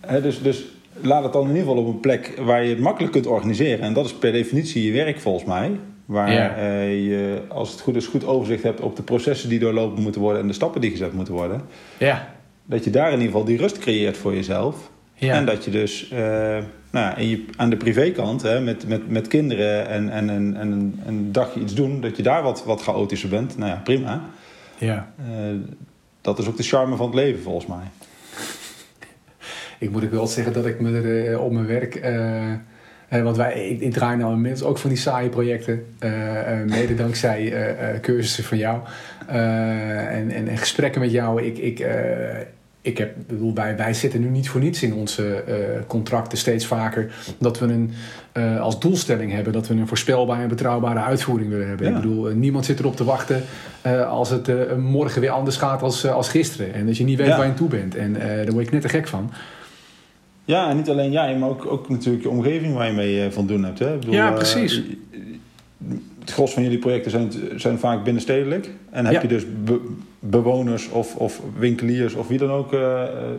Hè, 0.00 0.22
dus, 0.22 0.42
dus 0.42 0.64
laat 1.00 1.22
het 1.22 1.32
dan 1.32 1.42
in 1.42 1.48
ieder 1.48 1.62
geval 1.62 1.82
op 1.82 1.86
een 1.86 2.00
plek 2.00 2.34
waar 2.40 2.64
je 2.64 2.70
het 2.70 2.80
makkelijk 2.80 3.12
kunt 3.12 3.26
organiseren. 3.26 3.84
En 3.84 3.92
dat 3.92 4.04
is 4.04 4.14
per 4.14 4.32
definitie 4.32 4.84
je 4.84 4.92
werk 4.92 5.20
volgens 5.20 5.44
mij. 5.44 5.70
Waar 6.04 6.58
uh, 6.58 7.06
je, 7.06 7.42
als 7.48 7.70
het 7.70 7.80
goed 7.80 7.96
is, 7.96 8.06
goed 8.06 8.26
overzicht 8.26 8.62
hebt 8.62 8.80
op 8.80 8.96
de 8.96 9.02
processen 9.02 9.48
die 9.48 9.58
doorlopen 9.58 10.02
moeten 10.02 10.20
worden 10.20 10.40
en 10.40 10.46
de 10.46 10.52
stappen 10.52 10.80
die 10.80 10.90
gezet 10.90 11.12
moeten 11.12 11.34
worden. 11.34 11.62
Ja. 11.98 12.28
Dat 12.64 12.84
je 12.84 12.90
daar 12.90 13.06
in 13.06 13.12
ieder 13.12 13.26
geval 13.26 13.44
die 13.44 13.56
rust 13.56 13.78
creëert 13.78 14.16
voor 14.16 14.34
jezelf. 14.34 14.90
Ja. 15.14 15.34
En 15.34 15.46
dat 15.46 15.64
je 15.64 15.70
dus 15.70 16.10
uh, 16.12 16.18
nou, 16.90 17.16
en 17.16 17.28
je, 17.28 17.44
aan 17.56 17.70
de 17.70 17.76
privékant, 17.76 18.42
hè, 18.42 18.60
met, 18.60 18.88
met, 18.88 19.08
met 19.08 19.28
kinderen 19.28 19.88
en, 19.88 20.10
en, 20.10 20.30
en, 20.30 20.56
en 20.56 20.72
een, 20.72 21.00
een 21.06 21.32
dagje 21.32 21.60
iets 21.60 21.74
doen, 21.74 22.00
dat 22.00 22.16
je 22.16 22.22
daar 22.22 22.42
wat, 22.42 22.64
wat 22.64 22.82
chaotischer 22.82 23.28
bent. 23.28 23.58
Nou 23.58 23.70
ja, 23.70 23.80
prima. 23.84 24.24
Ja. 24.78 25.12
Uh, 25.18 25.26
dat 26.20 26.38
is 26.38 26.48
ook 26.48 26.56
de 26.56 26.62
charme 26.62 26.96
van 26.96 27.06
het 27.06 27.14
leven 27.14 27.42
volgens 27.42 27.66
mij 27.66 27.84
ik 29.84 29.90
moet 29.90 30.04
ook 30.04 30.10
wel 30.10 30.26
zeggen 30.26 30.52
dat 30.52 30.66
ik 30.66 30.80
me 30.80 31.00
er 31.00 31.30
uh, 31.30 31.44
op 31.44 31.52
mijn 31.52 31.66
werk. 31.66 32.00
Uh, 32.04 33.22
want 33.22 33.36
wij, 33.36 33.68
ik, 33.68 33.80
ik, 33.80 33.92
draai 33.92 34.16
nou 34.16 34.32
inmiddels 34.32 34.62
ook 34.62 34.78
van 34.78 34.90
die 34.90 34.98
saaie 34.98 35.28
projecten. 35.28 35.84
mede 36.66 36.94
dankzij 37.04 37.52
cursussen 38.00 38.44
van 38.44 38.58
jou. 38.58 38.80
En, 39.26 40.30
en, 40.30 40.48
en, 40.48 40.58
gesprekken 40.58 41.00
met 41.00 41.10
jou. 41.10 41.42
Ik, 41.42 41.58
ik, 41.58 41.86
ik 42.80 42.98
heb, 42.98 43.14
bedoel, 43.26 43.54
wij, 43.54 43.76
wij 43.76 43.94
zitten 43.94 44.20
nu 44.20 44.28
niet 44.28 44.48
voor 44.48 44.60
niets 44.60 44.82
in 44.82 44.94
onze 44.94 45.44
contracten 45.86 46.38
steeds 46.38 46.66
vaker. 46.66 47.14
Dat 47.38 47.58
we 47.58 47.66
een, 47.66 47.92
als 48.60 48.80
doelstelling 48.80 49.32
hebben 49.32 49.52
dat 49.52 49.68
we 49.68 49.74
een 49.74 49.88
voorspelbare 49.88 50.42
en 50.42 50.48
betrouwbare 50.48 51.00
uitvoering 51.00 51.50
willen 51.50 51.68
hebben. 51.68 51.86
Ik 51.86 51.94
bedoel, 51.94 52.24
niemand 52.24 52.64
zit 52.64 52.78
erop 52.78 52.96
te 52.96 53.04
wachten 53.04 53.42
als 54.08 54.30
het 54.30 54.76
morgen 54.78 55.20
weer 55.20 55.30
anders 55.30 55.56
gaat 55.56 55.82
als, 55.82 56.06
als 56.06 56.28
gisteren. 56.28 56.74
En 56.74 56.86
dat 56.86 56.96
je 56.96 57.04
niet 57.04 57.18
weet 57.18 57.28
waar 57.28 57.38
je 57.38 57.44
aan 57.44 57.54
toe 57.54 57.68
bent. 57.68 57.94
En 57.94 58.12
daar 58.12 58.52
word 58.52 58.66
ik 58.66 58.72
net 58.72 58.82
te 58.82 58.88
gek 58.88 59.08
van. 59.08 59.30
Ja, 60.44 60.68
en 60.68 60.76
niet 60.76 60.88
alleen 60.88 61.10
jij, 61.10 61.36
maar 61.36 61.48
ook, 61.48 61.66
ook 61.66 61.88
natuurlijk 61.88 62.22
je 62.22 62.30
omgeving 62.30 62.74
waar 62.74 62.86
je 62.86 62.92
mee 62.92 63.24
uh, 63.24 63.30
van 63.30 63.46
doen 63.46 63.64
hebt. 63.64 63.78
Hè? 63.78 63.96
Bedoel, 63.96 64.14
ja, 64.14 64.28
eh, 64.28 64.34
precies. 64.34 64.78
Uh, 64.78 64.84
het 66.20 66.32
gros 66.32 66.52
van 66.52 66.62
jullie 66.62 66.78
projecten 66.78 67.10
zijn, 67.10 67.32
zijn 67.56 67.78
vaak 67.78 68.04
binnenstedelijk. 68.04 68.70
En 68.90 69.06
heb 69.06 69.22
je 69.22 69.28
dus 69.28 69.44
bewoners 70.18 70.88
of, 70.88 71.16
of 71.16 71.40
winkeliers 71.58 72.14
of 72.14 72.28
wie 72.28 72.38
dan 72.38 72.50
ook, 72.50 72.72
uh, 72.72 72.80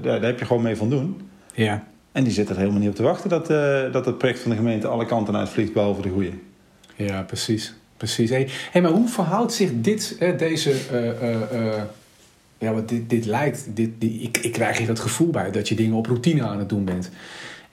daar 0.02 0.22
heb 0.22 0.40
je 0.40 0.46
gewoon 0.46 0.62
mee 0.62 0.76
van 0.76 0.90
doen. 0.90 1.22
Ja. 1.54 1.84
En 2.12 2.24
die 2.24 2.34
zitten 2.34 2.56
er 2.56 2.62
helemaal 2.62 2.82
niet 2.82 2.90
op 2.90 2.96
te 2.96 3.04
wachten 3.04 3.30
dat, 3.30 3.48
dat 3.94 4.06
het 4.06 4.18
project 4.18 4.40
van 4.40 4.52
de 4.52 4.58
gemeente 4.58 4.88
alle 4.88 5.06
kanten 5.06 5.36
uitvliegt, 5.36 5.74
behalve 5.74 6.02
de 6.02 6.10
goede. 6.10 6.32
Ja, 6.96 7.22
precies. 7.22 7.74
precies. 7.98 8.30
Hey, 8.30 8.48
hey, 8.72 8.82
maar 8.82 8.92
hoe 8.92 9.08
verhoudt 9.08 9.54
zich 9.54 9.70
dit, 9.74 10.18
deze 10.38 10.72
ja, 12.58 12.74
want 12.74 12.90
dit, 12.90 13.10
dit 13.10 13.26
lijkt, 13.26 13.66
dit, 13.74 13.90
ik, 14.00 14.38
ik 14.38 14.52
krijg 14.52 14.78
hier 14.78 14.88
het 14.88 15.00
gevoel 15.00 15.30
bij 15.30 15.52
dat 15.52 15.68
je 15.70 15.76
dingen 15.76 15.98
op 15.98 16.06
routine 16.06 16.44
aan 16.44 16.60
het 16.60 16.70
doen 16.70 16.86
bent. 16.86 17.10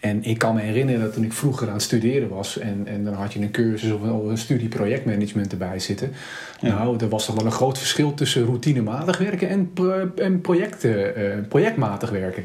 En 0.00 0.24
ik 0.24 0.38
kan 0.38 0.54
me 0.54 0.60
herinneren 0.60 1.00
dat 1.00 1.12
toen 1.12 1.24
ik 1.24 1.32
vroeger 1.32 1.66
aan 1.66 1.72
het 1.72 1.82
studeren 1.82 2.28
was 2.28 2.58
en, 2.58 2.86
en 2.86 3.04
dan 3.04 3.14
had 3.14 3.32
je 3.32 3.40
een 3.40 3.50
cursus 3.50 3.90
of 3.90 4.02
een, 4.02 4.38
studie 4.38 4.68
projectmanagement 4.68 5.52
erbij 5.52 5.78
zitten. 5.78 6.12
Nou, 6.60 6.98
er 6.98 7.08
was 7.08 7.26
toch 7.26 7.34
wel 7.34 7.44
een 7.44 7.52
groot 7.52 7.78
verschil 7.78 8.14
tussen 8.14 8.44
routinematig 8.44 9.18
werken 9.18 9.48
en, 9.48 9.72
en 10.16 10.40
projecten, 10.40 11.20
uh, 11.20 11.48
projectmatig 11.48 12.10
werken. 12.10 12.44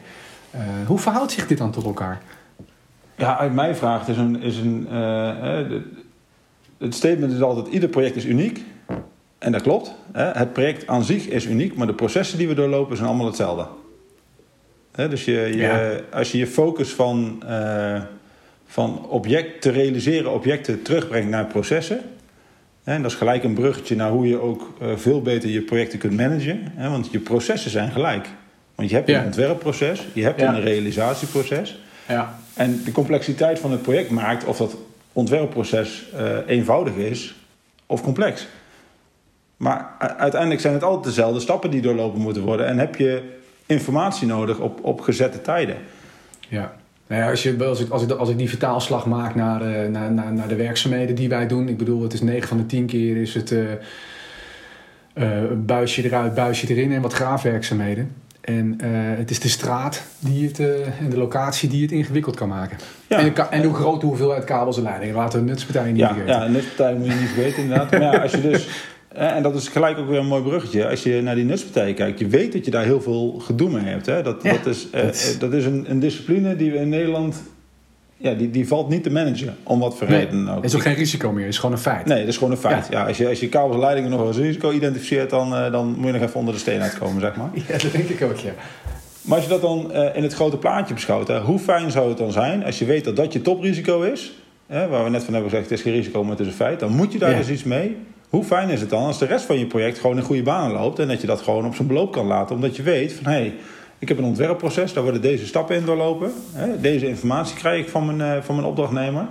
Uh, 0.56 0.62
hoe 0.88 1.00
verhoudt 1.00 1.32
zich 1.32 1.48
dit 1.48 1.58
dan 1.58 1.72
tot 1.72 1.86
elkaar? 1.86 2.22
Ja, 3.15 3.38
uit 3.38 3.53
mijn 3.53 3.75
vraag 3.75 4.08
is 4.08 4.17
een. 4.17 4.41
Is 4.41 4.58
een 4.58 4.88
uh, 4.91 5.79
het 6.77 6.96
statement 6.96 7.34
is 7.34 7.41
altijd: 7.41 7.67
ieder 7.67 7.89
project 7.89 8.15
is 8.15 8.25
uniek. 8.25 8.63
En 9.38 9.51
dat 9.51 9.62
klopt. 9.62 9.94
Hè? 10.12 10.24
Het 10.24 10.53
project 10.53 10.88
aan 10.88 11.03
zich 11.03 11.27
is 11.27 11.46
uniek, 11.46 11.75
maar 11.75 11.88
de 11.88 11.94
processen 11.94 12.38
die 12.38 12.48
we 12.48 12.53
doorlopen 12.53 12.96
zijn 12.96 13.10
allemaal 13.10 13.25
hetzelfde. 13.25 13.67
Hè? 14.91 15.10
Dus 15.10 15.25
je, 15.25 15.32
je 15.56 16.03
als 16.12 16.32
je 16.32 16.38
je 16.38 16.48
focus 16.48 16.89
van, 16.89 17.44
uh, 17.46 18.01
van 18.67 19.08
object 19.10 19.62
te 19.62 19.70
realiseren 19.70 20.32
objecten 20.34 20.82
terugbrengt 20.82 21.29
naar 21.29 21.46
processen. 21.46 22.01
Hè? 22.84 22.94
En 22.94 23.01
dat 23.01 23.12
is 23.12 23.17
gelijk 23.17 23.44
een 23.44 23.53
bruggetje 23.53 23.96
naar 23.96 24.10
hoe 24.10 24.27
je 24.27 24.41
ook 24.41 24.74
uh, 24.82 24.88
veel 24.96 25.22
beter 25.22 25.50
je 25.50 25.62
projecten 25.62 26.00
kunt 26.00 26.17
managen. 26.17 26.72
Hè? 26.75 26.89
Want 26.89 27.12
je 27.12 27.20
processen 27.20 27.72
zijn 27.72 27.91
gelijk. 27.91 28.27
Want 28.75 28.89
je 28.89 28.96
hebt 28.96 29.10
een 29.10 29.25
ontwerpproces, 29.25 30.08
je 30.13 30.24
hebt 30.24 30.41
een 30.41 30.62
realisatieproces. 30.62 31.79
Ja. 32.08 32.39
En 32.53 32.82
de 32.86 32.91
complexiteit 32.91 33.60
van 33.60 33.72
het 33.72 33.82
project 33.82 34.10
maakt 34.10 34.46
of 34.46 34.58
dat 34.58 34.77
ontwerpproces 35.13 36.06
uh, 36.15 36.38
eenvoudig 36.48 36.96
is 36.96 37.36
of 37.86 38.01
complex. 38.03 38.48
Maar 39.57 39.95
uiteindelijk 40.17 40.61
zijn 40.61 40.73
het 40.73 40.83
altijd 40.83 41.03
dezelfde 41.03 41.39
stappen 41.39 41.69
die 41.69 41.81
doorlopen 41.81 42.21
moeten 42.21 42.43
worden. 42.43 42.67
En 42.67 42.79
heb 42.79 42.95
je 42.95 43.35
informatie 43.65 44.27
nodig 44.27 44.59
op, 44.59 44.79
op 44.83 45.01
gezette 45.01 45.41
tijden. 45.41 45.77
Ja. 46.47 46.73
Nou 47.07 47.21
ja, 47.21 47.29
als, 47.29 47.43
je, 47.43 47.65
als, 47.65 47.79
ik, 47.79 47.89
als, 47.89 48.03
ik, 48.03 48.11
als 48.11 48.29
ik 48.29 48.37
die 48.37 48.49
vertaalslag 48.49 49.05
maak 49.05 49.35
naar, 49.35 49.61
uh, 49.61 49.89
naar, 49.89 50.11
naar, 50.11 50.33
naar 50.33 50.47
de 50.47 50.55
werkzaamheden 50.55 51.15
die 51.15 51.29
wij 51.29 51.47
doen. 51.47 51.69
Ik 51.69 51.77
bedoel, 51.77 52.01
het 52.01 52.13
is 52.13 52.21
9 52.21 52.47
van 52.47 52.57
de 52.57 52.65
10 52.65 52.85
keer 52.85 53.17
is 53.17 53.33
het 53.33 53.51
uh, 53.51 53.71
uh, 55.13 55.27
buisje 55.55 56.03
eruit, 56.03 56.33
buisje 56.33 56.67
erin 56.67 56.91
en 56.91 57.01
wat 57.01 57.13
graafwerkzaamheden. 57.13 58.11
En 58.41 58.75
het 59.17 59.29
is 59.29 59.39
de 59.39 59.49
straat 59.49 60.03
die 60.19 60.47
het, 60.47 60.59
en 60.59 61.09
de 61.09 61.17
locatie 61.17 61.69
die 61.69 61.81
het 61.81 61.91
ingewikkeld 61.91 62.35
kan 62.35 62.47
maken. 62.47 62.77
En, 63.07 63.51
en 63.51 63.63
hoe 63.63 63.73
groot 63.73 64.01
de 64.01 64.07
hoeveelheid 64.07 64.43
kabels 64.43 64.77
en 64.77 64.83
leidingen. 64.83 65.15
Laten 65.15 65.39
we 65.39 65.45
de 65.45 65.51
nutspartij 65.51 65.91
niet 65.91 65.99
ja, 65.99 66.07
vergeten. 66.07 66.33
Ja, 66.33 66.47
nutspartij 66.47 66.93
moet 66.93 67.07
je 67.07 67.13
niet 67.13 67.29
vergeten 67.29 67.63
inderdaad. 67.63 67.91
maar 67.91 68.01
ja, 68.01 68.17
als 68.21 68.31
je 68.31 68.41
dus 68.41 68.67
en 69.17 69.43
dat 69.43 69.55
is 69.55 69.67
gelijk 69.67 69.97
ook 69.97 70.07
weer 70.07 70.19
een 70.19 70.27
mooi 70.27 70.43
bruggetje. 70.43 70.89
Als 70.89 71.03
je 71.03 71.21
naar 71.21 71.36
die 71.36 71.43
nutspartijen 71.43 71.95
kijkt, 71.95 72.19
je 72.19 72.27
weet 72.27 72.53
dat 72.53 72.65
je 72.65 72.71
daar 72.71 72.83
heel 72.83 73.01
veel 73.01 73.39
gedoe 73.39 73.69
mee 73.69 73.83
hebt. 73.83 74.05
Hè? 74.05 74.21
Dat, 74.21 74.43
dat, 74.43 74.65
is, 74.65 74.88
uh, 74.95 75.01
dat 75.39 75.53
is 75.53 75.65
een, 75.65 75.86
een, 75.88 76.00
discipline 76.00 76.55
die 76.55 76.71
we 76.71 76.77
in 76.77 76.89
Nederland. 76.89 77.43
Ja, 78.17 78.33
die, 78.33 78.51
die 78.51 78.67
valt 78.67 78.89
niet 78.89 79.03
te 79.03 79.09
managen, 79.09 79.57
om 79.63 79.79
wat 79.79 79.97
voor 79.97 80.07
reden 80.07 80.50
ook. 80.50 80.55
Het 80.55 80.65
is 80.65 80.75
ook 80.75 80.81
geen 80.81 80.93
risico 80.93 81.31
meer, 81.31 81.43
het 81.43 81.53
is 81.53 81.59
gewoon 81.59 81.75
een 81.75 81.81
feit. 81.81 82.05
Nee, 82.05 82.19
dat 82.19 82.27
is 82.27 82.38
gewoon 82.38 82.51
een 82.51 82.59
feit. 82.59 82.88
Ja. 82.89 83.05
als, 83.05 83.17
je, 83.17 83.27
als 83.27 83.39
je 83.39 83.50
kabels 83.50 83.75
en 83.75 83.81
leidingen 83.81 84.09
nog 84.09 84.21
als 84.21 84.38
risico 84.38 84.71
identificeert, 84.71 85.29
dan, 85.29 85.53
uh, 85.53 85.71
dan 85.71 85.95
moet 85.97 86.05
je 86.05 86.12
nog 86.12 86.21
even 86.21 86.39
onder 86.39 86.53
de 86.53 86.59
steen 86.59 86.81
uitkomen, 86.81 87.21
zeg 87.21 87.36
maar. 87.36 87.50
Ja, 87.67 87.77
dat 87.77 87.91
denk 87.91 88.09
ik 88.09 88.21
ook, 88.21 88.38
ja. 88.38 88.51
Maar 89.21 89.36
als 89.36 89.43
je 89.43 89.50
dat 89.50 89.62
dan 89.62 89.91
uh, 89.91 90.15
in 90.15 90.24
het 90.24 90.33
grote 90.33 90.57
plaatje 90.57 90.93
beschouwt, 90.93 91.27
hè, 91.27 91.39
hoe 91.39 91.59
fijn 91.59 91.91
zou 91.91 92.09
het 92.09 92.17
dan 92.17 92.31
zijn 92.31 92.65
als 92.65 92.79
je 92.79 92.86
weet 92.86 93.03
dat 93.03 93.15
dat 93.15 93.33
je 93.33 93.41
toprisico 93.41 94.01
is, 94.01 94.33
hè, 94.67 94.88
waar 94.88 95.03
we 95.03 95.09
net 95.09 95.24
van 95.24 95.33
hebben 95.33 95.51
gezegd, 95.51 95.69
het 95.69 95.79
is 95.79 95.86
geen 95.86 95.93
risico, 95.93 96.21
maar 96.21 96.31
het 96.31 96.39
is 96.39 96.47
een 96.47 96.53
feit, 96.53 96.79
dan 96.79 96.91
moet 96.91 97.12
je 97.12 97.19
daar 97.19 97.36
dus 97.36 97.50
iets 97.50 97.63
mee. 97.63 97.97
Hoe 98.29 98.43
fijn 98.43 98.69
is 98.69 98.81
het 98.81 98.89
dan 98.89 99.05
als 99.05 99.19
de 99.19 99.25
rest 99.25 99.46
van 99.46 99.60
je 99.60 99.65
project 99.65 100.00
gewoon 100.00 100.17
in 100.17 100.24
goede 100.24 100.43
banen 100.43 100.72
loopt 100.72 101.00
en 101.00 101.07
dat 101.07 101.22
je 101.22 101.27
dat 101.27 101.41
gewoon 101.41 101.65
op 101.65 101.75
zijn 101.75 101.88
beloop 101.88 102.12
kan 102.12 102.25
laten, 102.25 102.55
omdat 102.55 102.75
je 102.75 102.84
weet 102.84 103.13
van 103.13 103.31
hé, 103.31 103.38
hey, 103.38 103.53
ik 104.00 104.07
heb 104.07 104.17
een 104.17 104.24
ontwerpproces, 104.24 104.93
daar 104.93 105.03
worden 105.03 105.22
deze 105.22 105.46
stappen 105.46 105.75
in 105.75 105.86
doorlopen. 105.86 106.31
Deze 106.81 107.07
informatie 107.07 107.55
krijg 107.55 107.81
ik 107.81 107.89
van 107.89 108.05
mijn, 108.05 108.38
uh, 108.38 108.43
van 108.43 108.55
mijn 108.55 108.67
opdrachtnemer. 108.67 109.25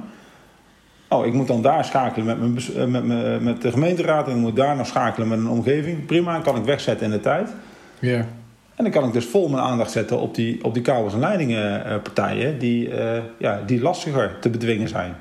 Oh, 1.08 1.26
ik 1.26 1.32
moet 1.32 1.46
dan 1.46 1.62
daar 1.62 1.84
schakelen 1.84 2.26
met, 2.26 2.38
mijn, 2.38 2.58
uh, 2.76 2.84
met, 2.92 3.04
mijn, 3.04 3.42
met 3.42 3.62
de 3.62 3.70
gemeenteraad 3.70 4.26
en 4.26 4.34
ik 4.34 4.40
moet 4.40 4.56
daar 4.56 4.76
nog 4.76 4.86
schakelen 4.86 5.28
met 5.28 5.38
een 5.38 5.48
omgeving. 5.48 6.06
Prima, 6.06 6.40
kan 6.40 6.56
ik 6.56 6.64
wegzetten 6.64 7.06
in 7.06 7.12
de 7.12 7.20
tijd. 7.20 7.54
Ja. 7.98 8.26
En 8.74 8.84
dan 8.84 8.90
kan 8.90 9.04
ik 9.04 9.12
dus 9.12 9.26
vol 9.26 9.48
mijn 9.48 9.62
aandacht 9.62 9.90
zetten 9.90 10.20
op 10.20 10.34
die, 10.34 10.64
op 10.64 10.74
die 10.74 10.82
kabels- 10.82 11.12
en 11.12 11.20
leidingenpartijen 11.20 12.54
uh, 12.54 12.60
die, 12.60 12.90
ja, 13.38 13.62
die 13.66 13.80
lastiger 13.80 14.36
te 14.40 14.50
bedwingen 14.50 14.88
zijn. 14.88 15.14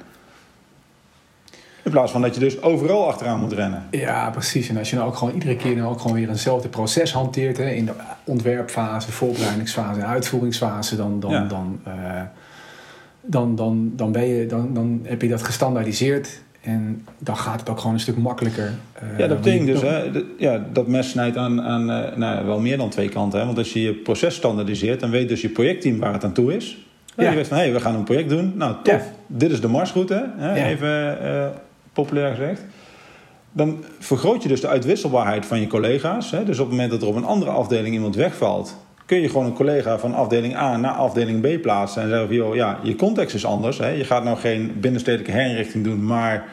In 1.86 1.92
plaats 1.92 2.12
van 2.12 2.22
dat 2.22 2.34
je 2.34 2.40
dus 2.40 2.62
overal 2.62 3.08
achteraan 3.08 3.40
moet 3.40 3.54
rennen. 3.54 3.84
Ja, 3.92 4.30
precies. 4.30 4.70
En 4.70 4.78
als 4.78 4.90
je 4.90 4.96
nou 4.96 5.08
ook 5.08 5.16
gewoon 5.16 5.34
iedere 5.34 5.56
keer 5.56 5.76
nou 5.76 5.90
ook 5.90 6.00
gewoon 6.00 6.18
weer 6.18 6.30
eenzelfde 6.30 6.70
proces 6.70 7.14
hanteert... 7.14 7.58
Hè, 7.58 7.70
in 7.70 7.86
de 7.86 7.92
ontwerpfase, 8.24 9.12
voorbereidingsfase 9.12 10.00
en 10.00 10.08
uitvoeringsfase... 10.08 10.96
dan, 10.96 11.20
dan, 11.20 11.32
ja. 11.32 11.46
dan, 11.48 11.80
uh, 11.88 11.94
dan, 13.22 13.56
dan, 13.56 13.92
dan, 13.96 14.12
ben 14.12 14.28
je, 14.28 14.46
dan, 14.46 14.74
dan 14.74 15.00
heb 15.04 15.22
je 15.22 15.28
dat 15.28 15.44
gestandaardiseerd... 15.44 16.44
En 16.62 17.06
dan 17.18 17.38
gaat 17.38 17.60
het 17.60 17.70
ook 17.70 17.78
gewoon 17.78 17.94
een 17.94 18.00
stuk 18.00 18.18
makkelijker. 18.18 18.74
Uh, 19.04 19.20
ja, 19.20 19.28
dat 19.28 19.42
betekent 19.42 19.68
dus, 19.68 19.82
hè, 19.82 20.12
ja, 20.38 20.66
dat 20.74 20.88
mes 20.88 21.10
snijdt 21.10 21.38
aan, 21.38 21.62
aan 21.62 21.90
uh, 21.90 22.16
nou, 22.16 22.46
wel 22.46 22.60
meer 22.60 22.78
dan 22.78 22.90
twee 22.90 23.10
kanten. 23.10 23.40
Hè? 23.40 23.46
Want 23.46 23.58
als 23.58 23.74
je 23.74 23.82
je 23.82 23.94
proces 23.94 24.36
standaardiseert, 24.36 25.00
dan 25.00 25.10
weet 25.10 25.30
dus 25.30 25.42
je 25.42 25.50
projectteam 25.50 26.00
waar 26.00 26.14
het 26.14 26.24
aan 26.24 26.34
toe 26.34 26.56
is. 26.56 26.86
Ja. 27.16 27.30
Je 27.30 27.36
weet 27.36 27.48
van, 27.48 27.58
hé, 27.58 27.64
hey, 27.64 27.74
we 27.74 27.80
gaan 27.80 27.96
een 27.96 28.04
project 28.04 28.30
doen. 28.30 28.54
Nou, 28.56 28.76
tof. 28.84 28.94
Ja. 28.94 29.02
Dit 29.28 29.52
is 29.52 29.62
de 29.62 29.68
marsroute. 29.68 30.30
Hè? 30.38 30.56
Ja. 30.56 30.66
Even 30.68 31.18
uh, 31.24 31.46
populair 31.96 32.36
gezegd. 32.36 32.62
Dan 33.52 33.84
vergroot 34.00 34.44
je 34.44 34.50
dus 34.50 34.62
de 34.62 34.68
uitwisselbaarheid 34.68 35.46
van 35.46 35.60
je 35.60 35.68
collega's. 35.68 36.32
Hè? 36.32 36.44
Dus 36.44 36.60
op 36.60 36.66
het 36.66 36.74
moment 36.74 36.92
dat 36.92 37.02
er 37.02 37.08
op 37.08 37.16
een 37.16 37.26
andere 37.26 37.52
afdeling 37.52 37.94
iemand 37.94 38.16
wegvalt, 38.16 38.76
kun 39.06 39.22
je 39.22 39.30
gewoon 39.30 39.46
een 39.46 39.54
collega 39.54 40.00
van 40.00 40.14
afdeling 40.14 40.56
A 40.56 40.78
naar 40.78 40.92
afdeling 40.92 41.42
B 41.42 41.62
plaatsen. 41.62 42.02
En 42.02 42.10
zeggen 42.10 42.28
van, 42.28 42.36
joh, 42.36 42.56
ja, 42.56 42.80
je 42.84 42.96
context 42.96 43.36
is 43.36 43.46
anders. 43.46 43.78
Hè? 43.78 43.90
Je 43.90 44.04
gaat 44.04 44.24
nou 44.24 44.38
geen 44.38 44.78
binnenstedelijke 44.80 45.32
herinrichting 45.32 45.84
doen, 45.84 46.06
maar 46.06 46.46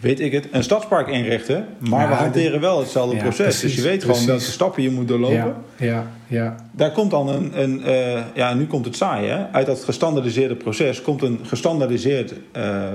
weet 0.00 0.20
ik 0.20 0.32
het, 0.32 0.48
een 0.50 0.62
stadspark 0.62 1.08
inrichten. 1.08 1.66
Maar 1.78 2.02
ja, 2.02 2.08
we 2.08 2.14
hanteren 2.14 2.60
wel 2.60 2.78
hetzelfde 2.78 3.16
ja, 3.16 3.22
proces. 3.22 3.44
Precies, 3.44 3.62
dus 3.62 3.74
je 3.74 3.82
weet 3.82 3.98
precies. 3.98 4.20
gewoon 4.20 4.26
welke 4.26 4.52
stappen 4.52 4.82
je 4.82 4.90
moet 4.90 5.08
doorlopen. 5.08 5.36
Ja, 5.36 5.56
ja, 5.76 6.06
ja. 6.26 6.54
Daar 6.72 6.92
komt 6.92 7.10
dan 7.10 7.28
een, 7.28 7.62
een 7.62 7.82
uh, 7.86 8.22
ja, 8.34 8.54
nu 8.54 8.66
komt 8.66 8.84
het 8.84 8.96
saai, 8.96 9.28
hè? 9.28 9.46
Uit 9.52 9.66
dat 9.66 9.84
gestandaardiseerde 9.84 10.54
proces 10.54 11.02
komt 11.02 11.22
een 11.22 11.40
gestandaardiseerd... 11.42 12.34
Uh, 12.56 12.88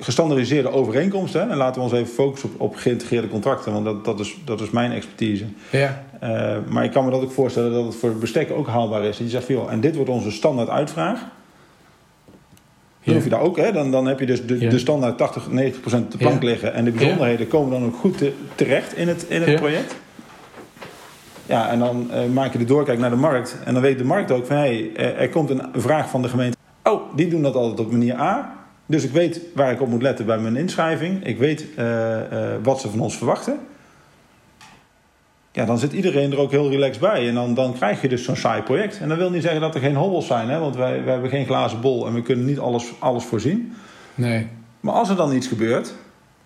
gestandaardiseerde 0.00 0.70
overeenkomst. 0.72 1.34
Hè? 1.34 1.40
En 1.40 1.56
laten 1.56 1.74
we 1.74 1.88
ons 1.88 1.92
even 1.92 2.14
focussen 2.14 2.50
op, 2.52 2.60
op 2.60 2.76
geïntegreerde 2.76 3.28
contracten, 3.28 3.72
want 3.72 3.84
dat, 3.84 4.04
dat, 4.04 4.20
is, 4.20 4.36
dat 4.44 4.60
is 4.60 4.70
mijn 4.70 4.92
expertise. 4.92 5.44
Ja. 5.70 6.04
Uh, 6.22 6.56
maar 6.68 6.84
ik 6.84 6.90
kan 6.90 7.04
me 7.04 7.10
dat 7.10 7.22
ook 7.22 7.32
voorstellen 7.32 7.72
dat 7.72 7.84
het 7.84 7.94
voor 7.94 8.14
bestek 8.14 8.50
ook 8.50 8.66
haalbaar 8.66 9.04
is. 9.04 9.16
Dat 9.16 9.26
je 9.26 9.32
zegt, 9.32 9.46
joh, 9.46 9.72
en 9.72 9.80
dit 9.80 9.94
wordt 9.94 10.10
onze 10.10 10.30
standaard 10.30 10.68
uitvraag. 10.68 11.20
Dan 13.04 13.14
hoef 13.14 13.24
je 13.24 13.30
daar 13.30 13.40
ook, 13.40 13.56
hè? 13.56 13.72
Dan, 13.72 13.90
dan 13.90 14.06
heb 14.06 14.20
je 14.20 14.26
dus 14.26 14.46
de, 14.46 14.60
ja. 14.60 14.70
de 14.70 14.78
standaard 14.78 15.18
80, 15.18 15.50
90 15.50 15.80
procent 15.80 16.04
op 16.04 16.10
de 16.10 16.18
plank 16.18 16.42
ja. 16.42 16.48
liggen. 16.48 16.74
En 16.74 16.84
de 16.84 16.90
bijzonderheden 16.90 17.48
komen 17.48 17.70
dan 17.70 17.84
ook 17.84 17.96
goed 17.96 18.18
te, 18.18 18.32
terecht 18.54 18.96
in 18.96 19.08
het, 19.08 19.24
in 19.28 19.42
het 19.42 19.54
project. 19.54 19.96
Ja, 21.46 21.70
en 21.70 21.78
dan 21.78 22.10
uh, 22.10 22.24
maak 22.32 22.52
je 22.52 22.58
de 22.58 22.64
doorkijk 22.64 22.98
naar 22.98 23.10
de 23.10 23.16
markt. 23.16 23.56
En 23.64 23.72
dan 23.72 23.82
weet 23.82 23.98
de 23.98 24.04
markt 24.04 24.30
ook 24.30 24.46
van, 24.46 24.56
hé, 24.56 24.90
hey, 24.94 25.16
er 25.16 25.28
komt 25.28 25.50
een 25.50 25.62
vraag 25.74 26.10
van 26.10 26.22
de 26.22 26.28
gemeente. 26.28 26.56
Oh, 26.82 27.16
die 27.16 27.28
doen 27.28 27.42
dat 27.42 27.54
altijd 27.54 27.80
op 27.80 27.90
manier 27.90 28.14
A. 28.14 28.59
Dus 28.90 29.04
ik 29.04 29.10
weet 29.10 29.40
waar 29.54 29.72
ik 29.72 29.80
op 29.80 29.88
moet 29.88 30.02
letten 30.02 30.26
bij 30.26 30.38
mijn 30.38 30.56
inschrijving. 30.56 31.24
Ik 31.24 31.38
weet 31.38 31.66
uh, 31.78 31.84
uh, 31.86 32.54
wat 32.62 32.80
ze 32.80 32.90
van 32.90 33.00
ons 33.00 33.16
verwachten. 33.16 33.58
Ja, 35.52 35.64
dan 35.64 35.78
zit 35.78 35.92
iedereen 35.92 36.32
er 36.32 36.38
ook 36.38 36.50
heel 36.50 36.70
relaxed 36.70 37.00
bij. 37.00 37.28
En 37.28 37.34
dan, 37.34 37.54
dan 37.54 37.72
krijg 37.72 38.00
je 38.02 38.08
dus 38.08 38.24
zo'n 38.24 38.36
saai 38.36 38.62
project. 38.62 39.00
En 39.00 39.08
dat 39.08 39.18
wil 39.18 39.30
niet 39.30 39.42
zeggen 39.42 39.60
dat 39.60 39.74
er 39.74 39.80
geen 39.80 39.94
hobbels 39.94 40.26
zijn, 40.26 40.48
hè? 40.48 40.58
want 40.58 40.76
wij, 40.76 41.04
wij 41.04 41.12
hebben 41.12 41.30
geen 41.30 41.46
glazen 41.46 41.80
bol 41.80 42.06
en 42.06 42.14
we 42.14 42.22
kunnen 42.22 42.44
niet 42.44 42.58
alles, 42.58 42.92
alles 42.98 43.24
voorzien. 43.24 43.72
Nee. 44.14 44.46
Maar 44.80 44.94
als 44.94 45.08
er 45.08 45.16
dan 45.16 45.34
iets 45.34 45.46
gebeurt, 45.46 45.94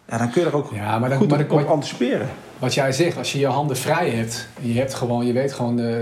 ja, 0.09 0.19
dan 0.19 0.31
kun 0.31 0.43
je 0.43 0.49
er 0.49 0.57
ook 0.57 0.71
ja, 0.75 0.99
maar 0.99 1.09
dan, 1.09 1.19
goed 1.19 1.29
maar 1.29 1.47
dan, 1.49 1.59
op 1.63 1.69
anticiperen. 1.69 2.29
Wat 2.59 2.75
jij 2.75 2.93
zegt, 2.93 3.17
als 3.19 3.33
je 3.33 3.39
je 3.39 3.47
handen 3.47 3.77
vrij 3.77 4.11
hebt, 4.11 4.49
je, 4.61 4.79
hebt 4.79 4.95
gewoon, 4.95 5.27
je 5.27 5.33
weet 5.33 5.53
gewoon, 5.53 5.79
uh, 5.81 5.97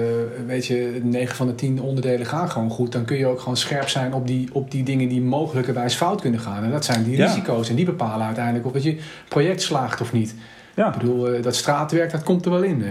weet 0.47 0.67
je, 0.67 1.01
9 1.03 1.37
van 1.37 1.47
de 1.47 1.55
10 1.55 1.81
onderdelen 1.81 2.27
gaan 2.27 2.51
gewoon 2.51 2.71
goed, 2.71 2.93
dan 2.93 3.05
kun 3.05 3.17
je 3.17 3.27
ook 3.27 3.39
gewoon 3.39 3.57
scherp 3.57 3.89
zijn 3.89 4.15
op 4.15 4.27
die, 4.27 4.49
op 4.53 4.71
die 4.71 4.83
dingen 4.83 5.09
die 5.09 5.21
mogelijkerwijs 5.21 5.95
fout 5.95 6.21
kunnen 6.21 6.41
gaan. 6.41 6.65
En 6.65 6.71
dat 6.71 6.85
zijn 6.85 7.05
die 7.05 7.17
Ja. 7.17 7.27
risico's 7.27 7.69
en 7.69 7.75
die 7.75 7.85
bepalen 7.85 8.27
uiteindelijk 8.27 8.67
of 8.67 8.73
dat 8.73 8.83
je 8.83 8.99
project 9.29 9.63
slaagt 9.63 10.01
of 10.01 10.13
niet. 10.13 10.35
Ja. 10.75 10.87
Ik 10.93 10.99
bedoel, 10.99 11.35
uh, 11.35 11.43
dat 11.43 11.57
straatwerk, 11.57 12.11
dat 12.11 12.23
komt 12.23 12.45
er 12.45 12.51
wel 12.51 12.63
in. 12.63 12.81
Uh, 12.81 12.89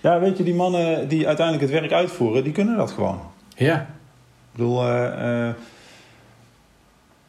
ja, 0.00 0.20
weet 0.20 0.36
je, 0.36 0.44
die 0.44 0.54
mannen 0.54 1.08
die 1.08 1.26
uiteindelijk 1.26 1.70
het 1.70 1.80
werk 1.80 1.92
uitvoeren, 1.92 2.44
die 2.44 2.52
kunnen 2.52 2.76
dat 2.76 2.90
gewoon. 2.90 3.20
ja. 3.56 3.74
Ik 4.52 4.62
bedoel, 4.62 4.82
eh, 4.82 5.48
eh, 5.48 5.54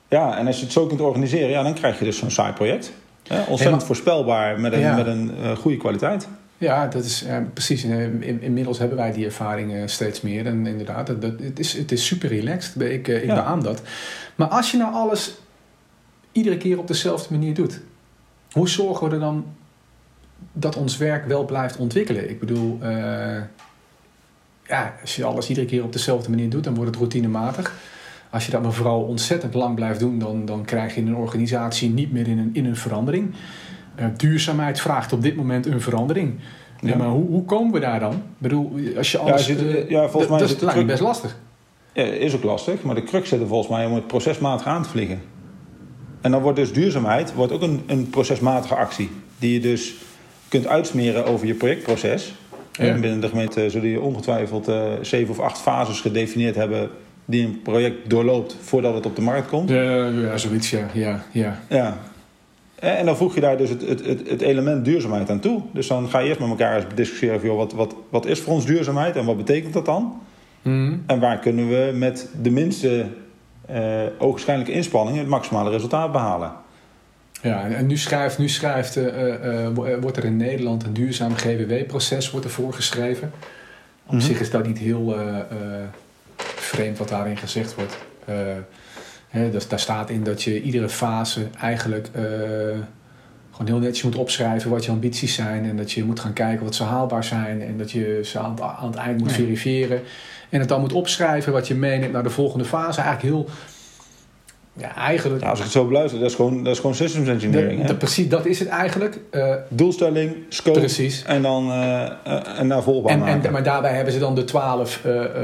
ja, 0.07 0.37
en 0.37 0.47
als 0.47 0.57
je 0.57 0.63
het 0.63 0.71
zo 0.71 0.85
kunt 0.87 1.01
organiseren, 1.01 1.49
ja, 1.49 1.63
dan 1.63 1.73
krijg 1.73 1.99
je 1.99 2.05
dus 2.05 2.17
zo'n 2.17 2.31
saai 2.31 2.53
project. 2.53 2.91
Ontzettend 3.29 3.71
maar- 3.71 3.81
voorspelbaar 3.85 4.59
met 4.59 4.73
een, 4.73 4.79
Ja. 4.79 4.95
met 4.95 5.07
een 5.07 5.31
eh, 5.41 5.55
goede 5.55 5.77
kwaliteit. 5.77 6.27
Ja, 6.57 6.87
dat 6.87 7.03
is 7.03 7.23
eh, 7.23 7.37
precies. 7.53 7.83
En, 7.83 8.23
in- 8.23 8.41
inmiddels 8.41 8.77
hebben 8.79 8.97
wij 8.97 9.11
die 9.11 9.25
ervaring 9.25 9.73
eh, 9.73 9.81
steeds 9.85 10.21
meer. 10.21 10.45
En 10.45 10.65
inderdaad, 10.67 11.07
dat, 11.07 11.21
dat, 11.21 11.33
het, 11.39 11.59
is, 11.59 11.73
het 11.73 11.91
is 11.91 12.05
super 12.05 12.29
relaxed. 12.29 12.81
Ik, 12.81 13.07
eh, 13.07 13.15
ik 13.15 13.25
Ja. 13.25 13.33
beaam 13.33 13.63
dat. 13.63 13.81
Maar 14.35 14.47
als 14.47 14.71
je 14.71 14.77
nou 14.77 14.93
alles 14.93 15.33
iedere 16.31 16.57
keer 16.57 16.77
op 16.79 16.87
dezelfde 16.87 17.33
manier 17.33 17.53
doet, 17.53 17.79
hoe 18.51 18.69
zorgen 18.69 19.07
we 19.07 19.13
er 19.13 19.19
dan 19.19 19.45
dat 20.53 20.75
ons 20.75 20.97
werk 20.97 21.25
wel 21.25 21.45
blijft 21.45 21.77
ontwikkelen? 21.77 22.29
Ik 22.29 22.39
bedoel, 22.39 22.77
eh, 22.81 23.41
ja, 24.67 24.95
als 25.01 25.15
je 25.15 25.23
alles 25.23 25.49
iedere 25.49 25.67
keer 25.67 25.83
op 25.83 25.93
dezelfde 25.93 26.29
manier 26.29 26.49
doet, 26.49 26.63
dan 26.63 26.73
wordt 26.75 26.89
het 26.89 26.99
routinematig. 26.99 27.73
Als 28.29 28.45
je 28.45 28.51
dat 28.51 28.61
maar 28.61 28.73
vooral 28.73 29.01
ontzettend 29.01 29.53
lang 29.53 29.75
blijft 29.75 29.99
doen, 29.99 30.19
dan, 30.19 30.45
dan 30.45 30.65
krijg 30.65 30.95
je 30.95 31.01
een 31.01 31.15
organisatie 31.15 31.89
niet 31.89 32.11
meer 32.11 32.27
in 32.27 32.37
een, 32.37 32.49
in 32.53 32.65
een 32.65 32.75
verandering. 32.75 33.33
Eh, 33.95 34.05
duurzaamheid 34.17 34.81
vraagt 34.81 35.13
op 35.13 35.21
dit 35.21 35.35
moment 35.35 35.65
een 35.65 35.81
verandering. 35.81 36.39
Ja. 36.79 36.95
Maar 36.97 37.07
hoe, 37.07 37.27
hoe 37.27 37.45
komen 37.45 37.73
we 37.73 37.79
daar 37.79 37.99
dan? 37.99 38.13
Ik 38.13 38.19
bedoel, 38.37 38.71
als 38.97 39.11
je 39.11 39.17
alles... 39.17 39.45
zit- 39.45 39.65
eh, 39.65 39.89
ja, 39.89 39.99
volgens 40.01 40.13
dat- 40.21 40.29
mij 40.29 40.39
dat 40.39 40.49
zit 40.49 40.61
is 40.61 40.73
truc- 40.73 40.87
best 40.87 41.01
lastig. 41.01 41.37
Ja, 41.93 42.03
is 42.03 42.35
ook 42.35 42.43
lastig, 42.43 42.81
maar 42.83 42.95
de 42.95 43.03
crux 43.03 43.29
zit 43.29 43.39
er 43.41 43.47
volgens 43.47 43.69
mij 43.69 43.85
om 43.85 43.93
het 43.93 44.07
procesmatig 44.07 44.67
aan 44.67 44.83
te 44.83 44.89
vliegen. 44.89 45.21
En 46.21 46.31
dan 46.31 46.41
wordt 46.41 46.57
dus 46.57 46.73
duurzaamheid 46.73 47.33
wordt 47.33 47.51
ook 47.51 47.61
een, 47.61 47.81
een 47.85 48.09
procesmatige 48.09 48.75
actie. 48.75 49.09
Die 49.39 49.53
je 49.53 49.59
dus 49.59 49.95
kunt 50.47 50.67
uitsmeren 50.67 51.25
over 51.25 51.47
je 51.47 51.53
projectproces. 51.53 52.33
Ja. 52.71 52.83
En 52.83 53.01
binnen 53.01 53.19
de 53.21 53.27
gemeente 53.29 53.69
zullen 53.69 53.89
je 53.89 54.01
ongetwijfeld 54.01 54.67
eh, 54.67 54.91
zeven 55.01 55.29
of 55.33 55.39
acht 55.39 55.57
fases 55.59 56.01
gedefinieerd 56.01 56.55
hebben... 56.55 56.89
die 57.29 57.45
een 57.45 57.61
project 57.61 58.09
doorloopt 58.09 58.55
voordat 58.61 58.93
het 58.93 59.05
op 59.05 59.15
de 59.15 59.21
markt 59.21 59.47
komt. 59.47 59.69
Ja, 59.69 60.07
ja, 60.07 60.37
zoiets, 60.37 60.69
ja. 60.69 60.87
ja, 60.93 61.23
ja. 61.31 61.59
Ja. 61.69 61.97
En 62.79 63.05
dan 63.05 63.17
voeg 63.17 63.35
je 63.35 63.41
daar 63.41 63.57
dus 63.57 63.69
het, 63.69 63.81
het, 63.87 64.05
het, 64.05 64.29
het 64.29 64.41
element 64.41 64.85
duurzaamheid 64.85 65.29
aan 65.29 65.39
toe. 65.39 65.61
Dus 65.73 65.87
dan 65.87 66.09
ga 66.09 66.19
je 66.19 66.27
eerst 66.27 66.39
met 66.39 66.49
elkaar 66.49 66.75
eens 66.75 66.85
discussiëren... 66.95 67.39
Van, 67.39 67.49
joh, 67.49 67.57
wat, 67.57 67.73
wat, 67.73 67.95
wat 68.09 68.25
is 68.25 68.39
voor 68.39 68.53
ons 68.53 68.65
duurzaamheid 68.65 69.15
en 69.15 69.25
wat 69.25 69.37
betekent 69.37 69.73
dat 69.73 69.85
dan? 69.85 70.21
Mhm. 70.61 70.93
En 71.05 71.19
waar 71.19 71.39
kunnen 71.39 71.67
we 71.69 71.91
met 71.93 72.29
de 72.41 72.49
minste 72.51 73.05
eh 73.65 74.01
ogenschijnlijke 74.19 74.73
inspanning... 74.73 75.17
het 75.17 75.27
maximale 75.27 75.69
resultaat 75.69 76.11
behalen? 76.11 76.51
Ja, 77.41 77.67
en- 77.69 77.87
nu 77.87 77.97
schrijft, 77.97 78.37
nu 78.37 78.49
schrijft 78.49 78.97
eh, 78.97 79.05
eh, 79.07 79.65
eh, 79.65 79.69
wo- 79.73 79.83
eh, 79.85 79.97
wordt 80.01 80.17
er 80.17 80.25
in 80.25 80.37
Nederland 80.37 80.83
een 80.83 80.93
duurzaam 80.93 81.35
GWW-proces 81.35 82.31
wordt 82.31 82.45
er 82.45 82.51
voorgeschreven. 82.51 83.31
Op 84.05 84.11
Mhm. 84.13 84.21
zich 84.21 84.39
is 84.39 84.51
dat 84.51 84.67
niet 84.67 84.77
heel 84.77 85.15
eh, 85.17 85.37
eh, 85.39 85.45
vreemd 86.67 86.97
wat 86.97 87.09
daarin 87.09 87.37
gezegd 87.37 87.75
wordt. 87.75 87.97
Eh, 88.25 88.35
hè, 89.27 89.51
dus 89.51 89.67
daar 89.67 89.79
staat 89.79 90.09
in 90.09 90.23
dat 90.23 90.43
je 90.43 90.61
iedere 90.61 90.89
fase 90.89 91.47
eigenlijk 91.59 92.09
eh, 92.13 92.23
gewoon 93.51 93.67
heel 93.67 93.79
netjes 93.79 94.03
moet 94.03 94.15
opschrijven 94.15 94.69
wat 94.69 94.85
je 94.85 94.91
ambities 94.91 95.33
zijn. 95.33 95.65
En 95.65 95.77
dat 95.77 95.91
je 95.91 96.03
moet 96.03 96.19
gaan 96.19 96.33
kijken 96.33 96.65
wat 96.65 96.75
ze 96.75 96.83
haalbaar 96.83 97.23
zijn. 97.23 97.61
En 97.61 97.77
dat 97.77 97.91
je 97.91 98.19
ze 98.23 98.39
aan 98.39 98.61
aan 98.61 98.87
het 98.87 98.95
eind 98.95 99.19
moet 99.19 99.31
verifiëren. 99.31 100.01
En 100.49 100.59
het 100.59 100.69
dan 100.69 100.79
moet 100.79 100.93
opschrijven 100.93 101.51
wat 101.51 101.67
je 101.67 101.75
meeneemt 101.75 102.13
naar 102.13 102.23
de 102.23 102.29
volgende 102.29 102.65
fase. 102.65 103.01
Eigenlijk 103.01 103.35
heel 103.35 103.49
ja, 104.77 104.95
eigenlijk. 104.95 105.43
als 105.43 105.57
ik 105.57 105.63
het 105.63 105.73
zo 105.73 105.85
beluister, 105.85 106.19
dat 106.19 106.29
is 106.29 106.35
gewoon, 106.35 106.63
dat 106.63 106.73
is 106.73 106.79
gewoon 106.79 106.95
systems 106.95 107.27
engineering. 107.27 107.85
De, 107.85 107.95
precies, 107.95 108.29
dat 108.29 108.45
is 108.45 108.59
het 108.59 108.67
eigenlijk. 108.67 109.19
Uh, 109.31 109.53
Doelstelling, 109.69 110.35
scope. 110.49 110.79
Precies. 110.79 111.23
En 111.23 111.41
dan 111.41 111.69
uh, 111.69 112.09
uh, 112.27 112.59
en 112.59 112.67
naar 112.67 112.83
volgbaar 112.83 113.11
en, 113.11 113.43
en, 113.43 113.51
Maar 113.51 113.63
daarbij 113.63 113.93
hebben 113.93 114.13
ze 114.13 114.19
dan 114.19 114.35
de 114.35 114.43
twaalf 114.43 115.01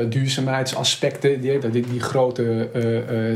duurzaamheidsaspecten. 0.10 1.42
Die, 1.42 1.70
die, 1.70 1.88
die 1.88 2.00
grote 2.00 2.70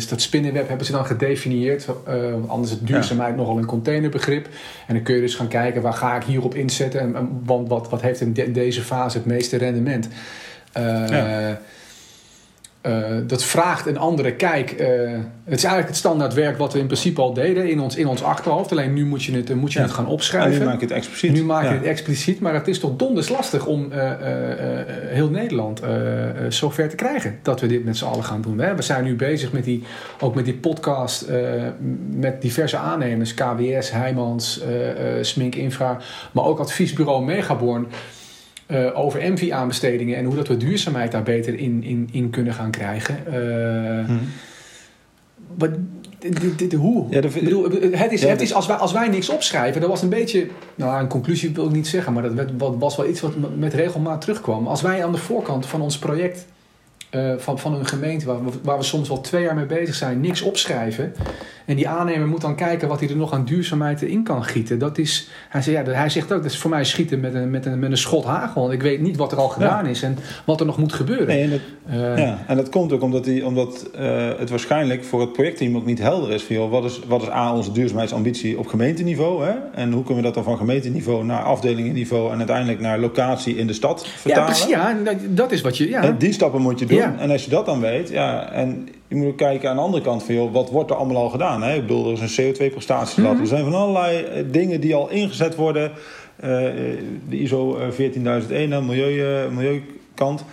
dat 0.10 0.22
spinnenweb 0.22 0.68
hebben 0.68 0.86
ze 0.86 0.92
dan 0.92 1.06
gedefinieerd. 1.06 1.86
want 2.06 2.50
anders 2.50 2.72
is 2.72 2.80
duurzaamheid 2.80 3.36
nogal 3.36 3.58
een 3.58 3.66
containerbegrip. 3.66 4.48
En 4.88 4.94
dan 4.94 5.04
kun 5.04 5.16
je 5.16 5.22
dus 5.22 5.36
gaan 5.36 5.48
kijken 5.48 5.82
waar 5.82 5.94
ga 5.94 6.16
ik 6.16 6.24
hierop 6.24 6.56
inzetten. 6.56 7.00
En, 7.00 7.42
want 7.44 7.70
wat, 7.70 7.90
wat 7.90 8.02
heeft 8.02 8.22
in, 8.22 8.54
deze 8.54 8.82
fase 8.82 9.18
het 9.18 9.26
meeste 9.26 9.58
rendement. 9.58 10.08
Ja. 10.74 11.60
Uh, 12.88 13.18
dat 13.28 13.44
vraagt 13.44 13.86
een 13.86 13.98
andere 13.98 14.34
kijk. 14.34 14.72
Uh, 14.72 14.88
het 15.44 15.58
is 15.58 15.64
eigenlijk 15.64 15.88
het 15.88 15.96
standaard 15.96 16.34
werk 16.34 16.58
wat 16.58 16.74
we 16.74 16.80
in 16.80 16.86
principe 16.86 17.22
al 17.22 17.34
deden 17.34 17.70
in 17.70 17.80
ons, 17.80 17.96
in 17.96 18.08
ons 18.08 18.24
achterhoofd. 18.24 18.72
Alleen 18.72 18.94
nu 18.94 19.06
moet 19.06 19.24
je 19.24 19.36
het, 19.36 19.56
moet 19.56 19.74
je 19.74 19.80
het 19.80 19.92
gaan 19.92 20.08
opschrijven. 20.08 20.52
En 20.54 20.60
nu 20.60 20.66
maak 20.66 20.80
je 20.80 20.86
het 20.86 20.96
expliciet. 20.96 21.32
Nu 21.32 21.44
maak 21.44 21.64
je 21.64 21.70
het 21.74 21.84
expliciet, 21.84 22.40
maar 22.40 22.54
het 22.54 22.68
is 22.68 22.80
toch 22.80 22.96
donders 22.96 23.30
lastig 23.30 23.66
om 23.66 23.92
heel 25.08 25.30
Nederland 25.30 25.82
zover 26.50 26.90
te 26.90 26.96
krijgen 26.96 27.40
dat 27.42 27.62
we 27.62 27.68
dit 27.68 27.86
met 27.86 27.98
z'n 27.98 28.06
allen 28.06 28.24
gaan 28.24 28.42
doen. 28.42 28.60
Hè? 28.60 28.76
We 28.76 28.82
zijn 28.82 29.04
nu 29.04 29.16
bezig 29.16 29.52
met 29.52 29.64
die, 29.64 29.84
ook 30.20 30.36
met 30.36 30.46
die 30.46 30.56
podcast 30.56 31.26
met 32.12 32.42
diverse 32.42 32.78
aannemers, 32.78 33.34
KWS, 33.34 33.92
Heijmans, 33.92 34.62
Smink 35.22 35.56
Infra, 35.56 35.98
maar 36.32 36.44
ook 36.44 36.60
adviesbureau 36.60 37.24
Megaborn. 37.24 37.88
Uh, 38.68 39.00
over 39.00 39.32
MV-aanbestedingen 39.32 40.18
en 40.18 40.26
hoe 40.26 40.36
dat 40.36 40.48
we 40.48 40.58
duurzaamheid 40.58 41.12
daar 41.12 41.24
beter 41.24 41.60
in, 41.60 41.84
in, 41.84 42.10
in 42.12 42.30
kunnen 42.30 42.54
gaan 42.54 42.72
krijgen. 42.72 43.18
Uh, 43.28 44.06
hmm. 44.06 44.20
Maar 45.58 45.70
dit, 46.20 46.58
dit, 46.58 46.74
hoe? 46.74 47.06
Ja, 47.10 47.22
bedoel, 47.22 47.64
het 47.92 48.12
is, 48.12 48.24
het 48.24 48.42
is 48.42 48.54
als, 48.54 48.68
wij, 48.68 48.76
als 48.76 48.92
wij 48.92 49.08
niks 49.08 49.30
opschrijven, 49.30 49.82
dat 49.82 49.90
was 49.90 50.02
een 50.02 50.10
beetje, 50.10 50.48
nou 50.76 51.00
een 51.00 51.08
conclusie 51.08 51.54
wil 51.54 51.66
ik 51.66 51.72
niet 51.72 51.88
zeggen, 51.88 52.14
maar 52.14 52.36
dat 52.36 52.52
was 52.78 52.98
wel 52.98 53.08
iets 53.08 53.22
wat 53.22 53.34
met 53.58 53.74
regelmaat 53.74 54.22
terugkwam. 54.22 54.68
Als 54.68 54.82
wij 54.82 55.04
aan 55.04 55.12
de 55.12 55.18
voorkant 55.18 55.66
van 55.66 55.82
ons 55.82 56.00
project 56.00 56.46
uh, 57.18 57.34
van, 57.38 57.60
van 57.60 57.74
een 57.74 57.86
gemeente 57.86 58.26
waar 58.26 58.46
we, 58.46 58.52
waar 58.64 58.78
we 58.78 58.84
soms 58.84 59.08
wel 59.08 59.22
twee 59.22 59.44
jaar 59.44 59.56
mee 59.56 59.66
bezig 59.66 59.96
zijn, 59.96 60.22
niks 60.22 60.42
opschrijven. 60.42 61.14
En 61.68 61.76
die 61.76 61.88
aannemer 61.88 62.28
moet 62.28 62.42
dan 62.42 62.56
kijken 62.56 62.88
wat 62.88 63.00
hij 63.00 63.10
er 63.10 63.16
nog 63.16 63.34
aan 63.34 63.46
duurzaamheid 63.46 64.02
in 64.02 64.24
kan 64.24 64.44
gieten. 64.44 64.80
Dat 64.80 64.98
is, 64.98 65.30
hij, 65.50 65.62
zegt, 65.62 65.86
ja, 65.86 65.94
hij 65.94 66.10
zegt 66.10 66.32
ook, 66.32 66.44
dat 66.44 66.52
is 66.52 66.58
voor 66.58 66.70
mij 66.70 66.84
schieten 66.84 67.20
met 67.20 67.34
een, 67.34 67.50
met 67.50 67.66
een, 67.66 67.80
met 67.80 67.92
een 67.92 67.98
schot 67.98 68.26
hagel. 68.26 68.62
Want 68.62 68.74
ik 68.74 68.82
weet 68.82 69.02
niet 69.02 69.18
wat 69.18 69.32
er 69.32 69.38
al 69.38 69.48
gedaan 69.48 69.86
is 69.86 70.02
en 70.02 70.18
wat 70.46 70.60
er 70.60 70.66
nog 70.66 70.78
moet 70.78 70.94
gebeuren. 70.94 71.28
Nee, 71.28 71.44
en, 71.44 71.50
dat, 71.50 71.60
uh, 71.90 72.18
ja, 72.18 72.44
en 72.48 72.56
dat 72.56 72.70
komt 72.70 72.94
ook 72.94 73.02
omdat, 73.02 73.24
die, 73.24 73.46
omdat 73.46 73.90
uh, 74.00 74.28
het 74.38 74.50
waarschijnlijk 74.50 75.04
voor 75.04 75.22
het 75.22 75.34
projectteam 75.34 75.76
ook 75.76 75.86
niet 75.86 76.00
helder 76.00 76.32
is. 76.32 76.44
Van, 76.44 76.56
joh, 76.56 76.72
wat, 76.72 76.84
is 76.84 77.00
wat 77.08 77.22
is 77.22 77.30
A, 77.30 77.56
onze 77.56 77.72
duurzaamheidsambitie 77.72 78.60
op 78.60 78.68
gemeenteniveau? 78.68 79.46
Hè? 79.46 79.54
En 79.74 79.92
hoe 79.92 80.04
kunnen 80.04 80.24
we 80.24 80.24
dat 80.24 80.34
dan 80.34 80.44
van 80.44 80.58
gemeenteniveau 80.58 81.24
naar 81.26 81.42
afdelingenniveau 81.44 82.32
en 82.32 82.38
uiteindelijk 82.38 82.80
naar 82.80 83.00
locatie 83.00 83.56
in 83.56 83.68
de 83.68 83.74
stad 83.74 84.08
vertalen? 84.08 84.44
Ja, 84.44 84.46
precies. 84.46 84.70
Ja, 84.70 84.98
dat 85.30 85.52
is 85.52 85.62
wat 85.62 85.78
je... 85.78 85.90
Ja. 85.90 86.12
die 86.12 86.34
stappen 86.34 86.62
moet 86.62 86.80
je 86.80 86.86
doen. 86.86 87.07
En 87.18 87.32
als 87.32 87.44
je 87.44 87.50
dat 87.50 87.66
dan 87.66 87.80
weet, 87.80 88.10
ja, 88.10 88.52
en 88.52 88.90
je 89.08 89.16
moet 89.16 89.28
ook 89.28 89.38
kijken 89.38 89.70
aan 89.70 89.76
de 89.76 89.82
andere 89.82 90.04
kant 90.04 90.24
van, 90.24 90.36
joh, 90.36 90.54
wat 90.54 90.70
wordt 90.70 90.90
er 90.90 90.96
allemaal 90.96 91.24
al 91.24 91.30
gedaan? 91.30 91.64
Hè? 91.64 91.76
Ik 91.76 91.82
bedoel, 91.82 92.08
er 92.08 92.22
is 92.22 92.38
een 92.38 92.54
CO2-prestatielat. 92.54 93.34
Mm 93.34 93.42
Er 93.42 93.48
zijn 93.48 93.64
van 93.64 93.74
allerlei 93.74 94.24
eh, 94.24 94.44
dingen 94.52 94.82
die 94.82 94.96
al 94.96 95.10
ingezet 95.10 95.56
worden. 95.56 95.92
Uh, 96.44 96.50
de 97.30 97.40
ISO 97.40 97.78
14001, 97.90 98.86
milieu, 98.86 99.52
milieukant. 99.52 100.44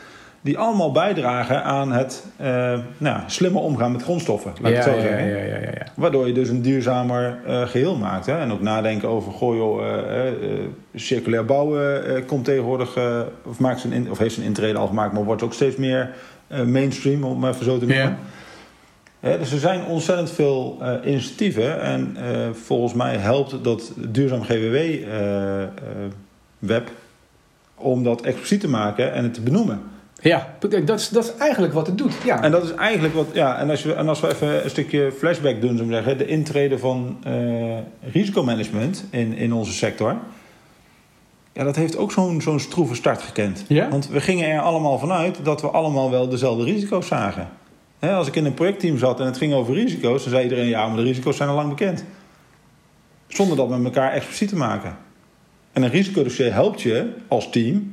Die 0.40 0.58
allemaal 0.58 0.92
bijdragen 0.92 1.64
aan 1.64 1.92
het 1.92 2.26
uh, 2.40 2.78
nou, 2.98 3.20
slimmer 3.26 3.62
omgaan 3.62 3.92
met 3.92 4.02
grondstoffen. 4.02 4.52
Laat 4.60 4.72
ja, 4.72 4.78
ik 4.78 4.84
het 4.84 4.94
zo 4.94 5.00
zeggen. 5.00 5.26
Ja, 5.26 5.36
ja, 5.36 5.60
ja, 5.60 5.86
Waardoor 5.94 6.26
je 6.26 6.32
dus 6.32 6.48
een 6.48 6.62
duurzamer 6.62 7.38
geheel 7.46 7.96
maakt. 7.96 8.26
Hè? 8.26 8.38
En 8.38 8.52
ook 8.52 8.60
nadenken 8.60 9.08
over, 9.08 9.32
goh 9.32 9.56
joh, 9.56 9.82
circulair 10.94 11.44
bouwen 11.44 12.24
komt 12.26 12.44
tegenwoordig, 12.44 12.98
of, 13.44 13.58
maakt 13.58 13.80
zijn 13.80 14.10
of 14.10 14.18
heeft 14.18 14.34
zijn 14.34 14.46
intrede 14.46 14.78
al 14.78 14.86
gemaakt, 14.86 15.12
maar 15.12 15.24
wordt 15.24 15.42
ook 15.42 15.54
steeds 15.54 15.76
meer 15.76 16.10
mainstream, 16.66 17.24
om 17.24 17.44
het 17.44 17.54
even 17.54 17.66
zo 17.66 17.78
te 17.78 17.86
noemen 17.86 18.18
dus 19.38 19.52
er 19.52 19.58
zijn 19.58 19.84
ontzettend 19.84 20.30
veel 20.30 20.78
uh, 20.82 20.94
initiatieven. 21.04 21.80
En 21.80 22.16
uh, 22.18 22.24
volgens 22.52 22.92
mij 22.92 23.16
helpt 23.16 23.64
dat 23.64 23.92
duurzaam 23.96 24.42
GWW-web 24.42 25.02
uh, 26.88 26.94
om 27.74 28.02
dat 28.02 28.22
expliciet 28.22 28.60
te 28.60 28.68
maken 28.68 29.12
en 29.12 29.22
het 29.22 29.34
te 29.34 29.40
benoemen. 29.40 29.82
Ja, 30.20 30.54
dat 30.58 31.00
is, 31.00 31.08
dat 31.08 31.24
is 31.24 31.34
eigenlijk 31.36 31.72
wat 31.72 31.86
het 31.86 31.98
doet. 31.98 32.14
Ja. 32.24 32.42
En 32.42 32.50
dat 32.50 32.64
is 32.64 32.74
eigenlijk 32.74 33.14
wat. 33.14 33.26
Ja, 33.32 33.58
en 33.58 33.70
als, 33.70 33.82
we, 33.82 33.92
en 33.92 34.08
als 34.08 34.20
we 34.20 34.28
even 34.28 34.64
een 34.64 34.70
stukje 34.70 35.12
flashback 35.18 35.60
doen, 35.60 35.76
zo 35.76 35.84
zeggen, 35.88 36.18
de 36.18 36.26
intrede 36.26 36.78
van 36.78 37.16
risicomanagement 38.12 39.04
in, 39.10 39.36
in 39.36 39.52
onze 39.52 39.72
sector. 39.72 40.16
Ja, 41.54 41.64
dat 41.64 41.76
heeft 41.76 41.96
ook 41.96 42.12
zo'n 42.12 42.40
zo'n 42.40 42.60
stroeve 42.60 42.94
start 42.94 43.22
gekend. 43.22 43.64
Ja? 43.68 43.88
Want 43.88 44.08
we 44.08 44.20
gingen 44.20 44.48
er 44.48 44.60
allemaal 44.60 44.98
vanuit 44.98 45.38
dat 45.42 45.60
we 45.60 45.68
allemaal 45.68 46.10
wel 46.10 46.28
dezelfde 46.28 46.64
risico's 46.64 47.06
zagen 47.06 47.48
als 48.12 48.28
ik 48.28 48.36
in 48.36 48.44
een 48.44 48.54
projectteam 48.54 48.98
zat 48.98 49.20
en 49.20 49.26
het 49.26 49.36
ging 49.36 49.54
over 49.54 49.74
risico's, 49.74 50.22
dan 50.22 50.32
zei 50.32 50.42
iedereen: 50.42 50.66
ja, 50.66 50.86
maar 50.86 50.96
de 50.96 51.02
risico's 51.02 51.36
zijn 51.36 51.48
al 51.48 51.54
lang 51.54 51.68
bekend. 51.68 52.04
Zonder 53.26 53.56
dat 53.56 53.68
met 53.68 53.84
elkaar 53.84 54.12
expliciet 54.12 54.48
te 54.48 54.56
maken. 54.56 54.96
En 55.72 55.82
een 55.82 55.90
risicodossier 55.90 56.52
helpt 56.52 56.82
je 56.82 57.12
als 57.28 57.50
team 57.50 57.92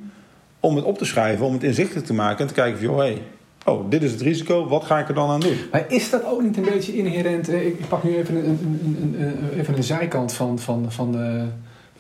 om 0.60 0.76
het 0.76 0.86
op 0.86 0.98
te 0.98 1.06
schrijven, 1.06 1.46
om 1.46 1.54
het 1.54 1.64
inzichtelijk 1.64 2.06
te 2.06 2.14
maken 2.14 2.40
en 2.40 2.48
te 2.48 2.54
kijken 2.54 2.80
van, 2.80 2.88
joh, 2.88 2.98
hey, 2.98 3.22
oh, 3.66 3.90
dit 3.90 4.04
is 4.04 4.12
het 4.12 4.22
risico, 4.22 4.68
wat 4.68 4.84
ga 4.84 5.00
ik 5.00 5.08
er 5.08 5.14
dan 5.14 5.30
aan 5.30 5.40
doen? 5.40 5.58
Maar 5.72 5.86
is 5.88 6.10
dat 6.10 6.26
ook 6.26 6.42
niet 6.42 6.58
een 6.58 6.64
beetje 6.64 6.98
inherent? 6.98 7.50
Ik 7.50 7.88
pak 7.88 8.04
nu 8.04 8.16
even 8.16 8.36
een, 8.36 8.46
een, 8.46 9.16
een, 9.20 9.60
even 9.60 9.78
een 9.78 9.84
zijkant 9.84 10.34
van, 10.34 10.60
van, 10.60 10.92
van 10.92 11.12
de, 11.12 11.46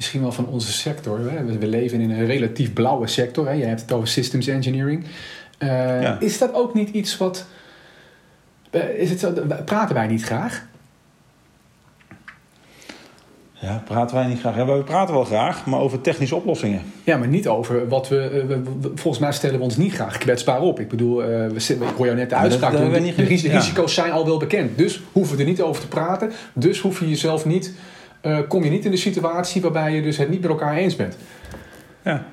misschien 0.01 0.21
wel 0.21 0.31
van 0.31 0.47
onze 0.47 0.71
sector. 0.71 1.19
We 1.59 1.67
leven 1.67 2.01
in 2.01 2.11
een 2.11 2.25
relatief 2.25 2.73
blauwe 2.73 3.07
sector. 3.07 3.47
Hè? 3.47 3.51
Je 3.51 3.65
hebt 3.65 3.81
het 3.81 3.91
over 3.91 4.07
systems 4.07 4.47
engineering. 4.47 5.05
Uh, 5.59 6.21
Is 6.21 6.37
dat 6.37 6.53
ook 6.53 6.73
niet 6.73 6.89
iets 6.89 7.17
wat 7.17 7.45
eh, 8.71 8.89
is 8.89 9.09
het 9.09 9.19
zo, 9.19 9.33
praten 9.65 9.95
wij 9.95 10.07
niet 10.07 10.23
graag? 10.23 10.65
Ja, 13.53 13.81
praten 13.85 14.15
wij 14.15 14.25
niet 14.25 14.39
graag. 14.39 14.55
Ja, 14.55 14.65
we 14.65 14.83
praten 14.83 15.13
wel 15.13 15.23
graag, 15.23 15.65
maar 15.65 15.79
over 15.79 16.01
technische 16.01 16.35
oplossingen. 16.35 16.81
Ja, 17.03 17.17
maar 17.17 17.27
niet 17.27 17.47
over 17.47 17.87
wat 17.87 18.09
we. 18.09 18.45
Eh, 18.49 18.57
volgens 18.95 19.19
mij 19.19 19.31
stellen 19.31 19.57
we 19.57 19.63
ons 19.63 19.77
niet 19.77 19.93
graag 19.93 20.17
kwetsbaar 20.17 20.61
op. 20.61 20.79
Ik 20.79 20.89
bedoel, 20.89 21.21
uh, 21.21 21.27
we, 21.27 21.73
ik 21.73 21.95
hoor 21.97 22.05
jou 22.05 22.17
net 22.17 22.29
de 22.29 22.35
uitspraak 22.35 22.71
doen. 22.71 22.91
De, 22.91 23.13
de, 23.15 23.23
risico's 23.23 23.93
zijn 23.93 24.11
al 24.11 24.25
wel 24.25 24.37
bekend. 24.37 24.77
Dus 24.77 25.01
hoeven 25.11 25.35
we 25.35 25.43
er 25.43 25.49
niet 25.49 25.61
over 25.61 25.81
te 25.81 25.87
praten. 25.87 26.31
Dus 26.53 26.79
hoef 26.79 26.99
je 26.99 27.09
jezelf 27.09 27.45
niet. 27.45 27.73
Uh, 28.21 28.39
kom 28.47 28.63
je 28.63 28.69
niet 28.69 28.85
in 28.85 28.91
de 28.91 28.97
situatie 28.97 29.61
waarbij 29.61 29.93
je 29.93 30.01
dus 30.01 30.17
het 30.17 30.29
niet 30.29 30.41
met 30.41 30.49
elkaar 30.49 30.75
eens 30.75 30.95
bent. 30.95 31.17
Ja. 32.03 32.25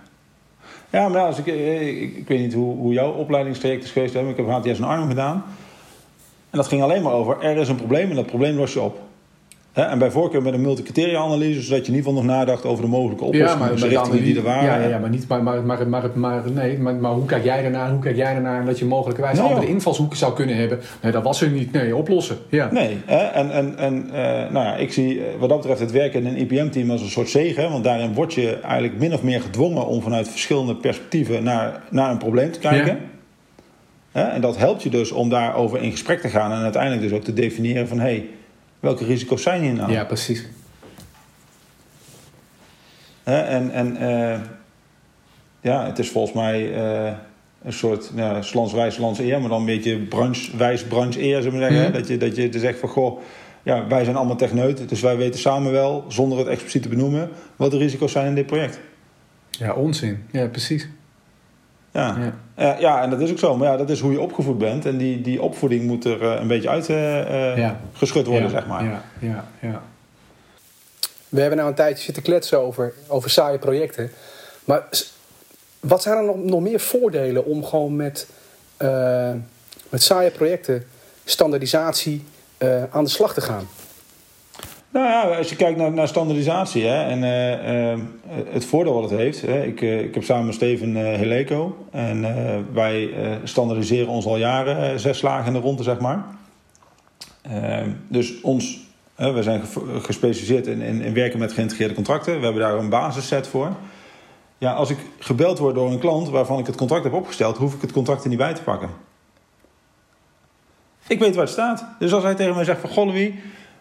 Ja, 0.91 1.09
maar 1.09 1.23
als 1.23 1.39
ik, 1.39 1.47
ik, 1.47 2.17
ik, 2.17 2.29
weet 2.29 2.41
niet 2.41 2.55
hoe, 2.55 2.77
hoe 2.77 2.93
jouw 2.93 3.13
opleidingstraject 3.13 3.85
is 3.85 3.91
geweest. 3.91 4.15
Ik 4.15 4.37
heb 4.37 4.49
HTS 4.49 4.79
in 4.79 4.85
Arnhem 4.85 5.09
gedaan. 5.09 5.45
En 6.51 6.59
dat 6.59 6.67
ging 6.67 6.83
alleen 6.83 7.03
maar 7.03 7.13
over, 7.13 7.41
er 7.41 7.57
is 7.57 7.69
een 7.69 7.77
probleem 7.77 8.11
en 8.11 8.17
dat 8.17 8.27
probleem 8.27 8.57
los 8.57 8.73
je 8.73 8.81
op. 8.81 9.08
en 9.87 9.99
bij 9.99 10.11
voorkeur 10.11 10.43
met 10.43 10.55
een 10.55 10.61
multicriteria-analyse, 10.61 11.63
zodat 11.63 11.87
je 11.87 11.93
in 11.93 11.99
ieder 11.99 12.11
geval 12.11 12.25
nog 12.25 12.37
nadacht 12.37 12.65
over 12.65 12.85
de 12.85 12.91
mogelijke 12.91 13.25
oplossingen, 13.25 13.53
ja, 13.53 13.59
maar, 13.59 13.77
de 13.77 13.89
richtingen 13.89 14.23
die 14.23 14.37
er 14.37 14.43
waren. 14.43 14.81
Ja, 14.81 14.89
ja, 14.89 14.99
maar, 14.99 15.11
niet, 15.11 15.29
maar, 15.29 15.43
maar, 15.43 15.63
maar, 15.63 15.89
maar, 15.89 16.11
maar, 16.15 16.43
nee, 16.53 16.79
maar, 16.79 16.95
maar 16.95 17.13
hoe 17.13 17.25
kijk 17.25 17.45
jij 17.45 17.65
ernaar? 17.65 17.91
Hoe 17.91 18.01
kijk 18.01 18.17
jij 18.17 18.35
ernaar 18.35 18.65
dat 18.65 18.79
je 18.79 18.85
mogelijkerwijs 18.85 19.39
nee, 19.39 19.49
andere 19.49 19.69
invalshoeken 19.69 20.19
zou 20.19 20.35
kunnen 20.35 20.57
hebben? 20.57 20.81
Nee, 21.03 21.13
dat 21.13 21.23
was 21.23 21.41
er 21.41 21.49
niet. 21.51 21.73
Nee, 21.73 21.97
oplossen. 21.97 22.37
Ja. 22.49 22.69
Nee, 22.73 22.97
hè? 23.05 23.17
en, 23.17 23.51
en, 23.51 23.79
en 23.79 24.07
uh, 24.07 24.13
nou 24.53 24.53
ja, 24.53 24.77
ik 24.77 24.93
zie 24.93 25.19
eh, 25.19 25.25
wat 25.39 25.49
dat 25.49 25.59
betreft 25.59 25.81
het 25.81 25.91
werken 25.91 26.21
in 26.21 26.27
een 26.27 26.37
IPM-team 26.37 26.91
als 26.91 27.01
een 27.01 27.09
soort 27.09 27.29
zegen, 27.29 27.71
want 27.71 27.85
daarin 27.85 28.15
word 28.15 28.35
je 28.35 28.59
eigenlijk 28.61 28.99
min 28.99 29.15
of 29.15 29.23
meer 29.23 29.41
gedwongen 29.41 29.87
om 29.87 30.03
vanuit 30.03 30.29
verschillende 30.29 30.77
perspectieven 30.77 31.43
naar, 31.43 31.83
naar 31.91 32.11
een 32.11 32.19
probleem 32.19 32.53
te 32.53 32.59
kijken. 32.59 32.99
En 34.13 34.41
dat 34.41 34.57
helpt 34.57 34.83
je 34.83 34.91
dus 34.91 35.13
om 35.13 35.29
daarover 35.29 35.83
in 35.83 35.91
gesprek 35.91 36.21
te 36.21 36.29
gaan 36.29 36.53
en 36.53 36.63
uiteindelijk 36.63 37.03
dus 37.03 37.13
ook 37.13 37.25
te 37.25 37.33
definiëren 37.33 37.89
van 37.89 37.99
hé, 37.99 38.05
hey, 38.05 38.27
welke 38.81 39.05
risico's 39.05 39.43
zijn 39.43 39.63
hier 39.63 39.73
nou? 39.73 39.93
Ja, 39.93 40.05
precies. 40.05 40.47
En, 43.25 43.71
en 43.71 44.03
uh, 44.03 44.41
ja, 45.61 45.87
het 45.87 45.99
is 45.99 46.11
volgens 46.11 46.35
mij 46.35 46.77
uh, 46.77 47.13
een 47.63 47.73
soort 47.73 48.11
ja, 48.15 48.43
slanswijs, 48.43 48.99
eer, 48.99 49.41
maar 49.41 49.49
dan 49.49 49.61
een 49.61 49.67
beetje 49.67 49.99
branchewijs, 49.99 50.85
branche-eer, 50.85 51.43
zullen 51.43 51.59
we 51.59 51.65
zeggen. 51.65 51.87
Mm 51.87 51.93
Dat 51.93 52.09
je, 52.09 52.17
dat 52.17 52.37
je 52.37 52.59
zegt 52.59 52.79
van 52.79 52.89
goh, 52.89 53.21
ja, 53.63 53.87
wij 53.87 54.05
zijn 54.05 54.17
allemaal 54.17 54.37
techneut, 54.37 54.89
dus 54.89 55.01
wij 55.01 55.17
weten 55.17 55.41
samen 55.41 55.73
wel, 55.73 56.05
zonder 56.09 56.39
het 56.39 56.47
expliciet 56.47 56.83
te 56.83 56.89
benoemen, 56.89 57.31
wat 57.57 57.71
de 57.71 57.79
risico's 57.79 58.13
zijn 58.13 58.27
in 58.27 58.35
dit 58.35 58.47
project. 58.47 58.81
Ja, 59.51 59.75
onzin. 59.75 60.25
Ja, 60.31 60.47
precies. 60.47 60.89
Ja. 61.99 62.17
Ja. 62.19 62.75
Uh, 62.75 62.81
ja, 62.81 63.03
en 63.03 63.11
dat 63.11 63.21
is 63.21 63.31
ook 63.31 63.39
zo. 63.39 63.57
Maar 63.57 63.69
ja, 63.69 63.77
dat 63.77 63.91
is 63.91 64.01
hoe 64.01 64.13
je 64.13 64.21
opgevoed 64.21 64.59
bent. 64.59 64.87
En 64.87 64.97
die, 64.97 65.21
die 65.21 65.43
opvoeding 65.43 65.83
moet 65.83 66.05
er 66.05 66.23
uh, 66.23 66.41
een 66.41 66.47
beetje 66.47 66.69
uitgeschud 66.69 68.27
uh, 68.27 68.27
ja. 68.27 68.31
worden, 68.31 68.51
zeg 68.51 68.67
maar. 68.67 68.85
Ja, 68.85 69.03
ja, 69.19 69.45
ja. 69.61 69.83
we 71.29 71.41
hebben 71.41 71.59
nou 71.59 71.71
een 71.71 71.77
tijdje 71.77 72.05
zitten 72.05 72.23
kletsen 72.23 72.61
over, 72.61 72.93
over 73.07 73.31
saaie 73.31 73.59
projecten. 73.59 74.11
Maar 74.65 74.89
wat 75.81 76.03
zijn 76.03 76.17
er 76.17 76.25
nog, 76.25 76.37
nog 76.37 76.61
meer 76.61 76.81
voordelen 76.81 77.45
om 77.45 77.65
gewoon 77.65 77.97
met, 77.97 78.29
uh, 78.79 79.31
met 79.89 80.03
saaie 80.03 80.31
projecten, 80.31 80.85
standaardisatie, 81.25 82.25
uh, 82.59 82.83
aan 82.91 83.05
de 83.05 83.11
slag 83.11 83.35
te 83.35 83.41
gaan? 83.41 83.69
Nou 84.91 85.07
ja, 85.07 85.37
als 85.37 85.49
je 85.49 85.57
kijkt 85.57 85.79
naar, 85.79 85.93
naar 85.93 86.09
standaardisatie 86.09 86.85
hè, 86.87 87.03
en 87.03 87.23
uh, 87.99 88.05
het 88.53 88.65
voordeel 88.65 88.95
wat 88.95 89.11
het 89.11 89.19
heeft. 89.19 89.41
Hè, 89.41 89.65
ik, 89.65 89.81
ik 89.81 90.15
heb 90.15 90.25
samen 90.25 90.47
met 90.47 90.55
Steven 90.55 90.95
Heleco 90.95 91.87
en 91.91 92.23
wij 92.73 93.11
standaardiseren 93.45 94.09
ons 94.09 94.27
al 94.27 94.37
jaren 94.37 95.01
zes 95.01 95.19
slagen 95.19 95.47
in 95.47 95.53
de 95.53 95.59
ronde, 95.59 95.83
zeg 95.83 95.99
maar. 95.99 96.25
dus 98.09 98.41
ons, 98.41 98.81
we 99.15 99.43
zijn 99.43 99.63
gespecialiseerd 100.03 100.67
in, 100.67 100.81
in, 100.81 101.01
in, 101.01 101.15
werken 101.15 101.39
met 101.39 101.53
geïntegreerde 101.53 101.95
contracten. 101.95 102.39
We 102.39 102.45
hebben 102.45 102.63
daar 102.63 102.79
een 102.79 102.89
basisset 102.89 103.49
voor. 103.49 103.77
Ja, 104.59 104.73
als 104.73 104.91
ik 104.91 104.99
gebeld 105.19 105.59
word 105.59 105.75
door 105.75 105.91
een 105.91 105.99
klant 105.99 106.29
waarvan 106.29 106.59
ik 106.59 106.67
het 106.67 106.77
contract 106.77 107.05
heb 107.05 107.13
opgesteld, 107.13 107.57
hoef 107.57 107.75
ik 107.75 107.81
het 107.81 107.93
contract 107.93 108.23
er 108.23 108.29
niet 108.29 108.39
bij 108.39 108.55
te 108.55 108.63
pakken. 108.63 108.89
Ik 111.09 111.19
weet 111.19 111.35
waar 111.35 111.45
het 111.45 111.53
staat. 111.53 111.87
Dus 111.99 112.13
als 112.13 112.23
hij 112.23 112.35
tegen 112.35 112.55
mij 112.55 112.65
zegt 112.65 112.81
van 112.81 112.91
goh 112.91 113.15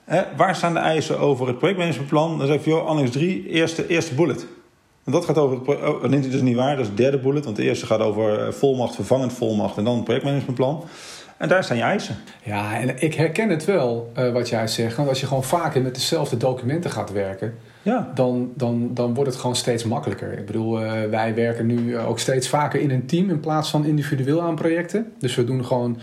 Hè, 0.08 0.22
waar 0.36 0.56
staan 0.56 0.74
de 0.74 0.80
eisen 0.80 1.20
over 1.20 1.48
het 1.48 1.58
projectmanagementplan? 1.58 2.38
Dan 2.38 2.48
zeg 2.48 2.56
ik, 2.56 2.66
joh, 2.66 2.86
annex 2.86 3.12
3, 3.12 3.48
eerste, 3.50 3.88
eerste 3.88 4.16
bullet. 4.16 4.46
En 5.04 5.12
dat 5.12 5.26
gaat 5.26 5.38
over 5.38 5.58
het 5.58 5.68
oh, 5.68 6.02
dat 6.02 6.14
is 6.14 6.42
niet 6.42 6.56
waar, 6.56 6.72
dat 6.72 6.80
is 6.80 6.88
het 6.88 6.98
derde 6.98 7.20
bullet. 7.20 7.44
Want 7.44 7.56
de 7.56 7.64
eerste 7.64 7.86
gaat 7.86 8.00
over 8.00 8.40
eh, 8.40 8.52
volmacht, 8.52 8.96
vervangend 8.96 9.34
volmacht 9.34 9.78
en 9.78 9.84
dan 9.84 9.96
het 9.96 10.04
projectmanagementplan. 10.04 10.84
En 11.38 11.48
daar 11.48 11.64
staan 11.64 11.78
je 11.78 11.84
eisen. 11.84 12.16
Ja, 12.44 12.80
en 12.80 13.02
ik 13.02 13.14
herken 13.14 13.50
het 13.50 13.66
wel, 13.66 14.12
uh, 14.18 14.32
wat 14.32 14.50
jij 14.50 14.68
zegt. 14.68 14.96
Want 14.96 15.10
als 15.10 15.20
je 15.20 15.28
gewoon 15.28 15.44
vaker 15.44 15.82
met 15.82 15.96
dezelfde 15.96 16.38
documenten 16.38 16.92
gaat 16.92 17.12
werken, 17.12 17.54
ja. 17.82 18.12
dan, 18.16 18.52
dan, 18.56 18.90
dan 18.94 19.14
wordt 19.14 19.30
het 19.30 19.40
gewoon 19.40 19.56
steeds 19.56 19.84
makkelijker. 19.84 20.38
Ik 20.38 20.46
bedoel, 20.46 20.84
uh, 20.84 20.92
wij 21.10 21.36
werken 21.36 21.66
nu 21.66 21.98
ook 21.98 22.20
steeds 22.20 22.50
vaker 22.50 22.80
in 22.80 22.92
een 22.92 23.06
team 23.06 23.30
in 23.30 23.40
plaats 23.40 23.70
van 23.70 23.86
individueel 23.86 24.42
aan 24.42 24.56
projecten. 24.56 25.14
Dus 25.20 25.36
we 25.36 25.44
doen 25.44 25.66
gewoon 25.66 26.00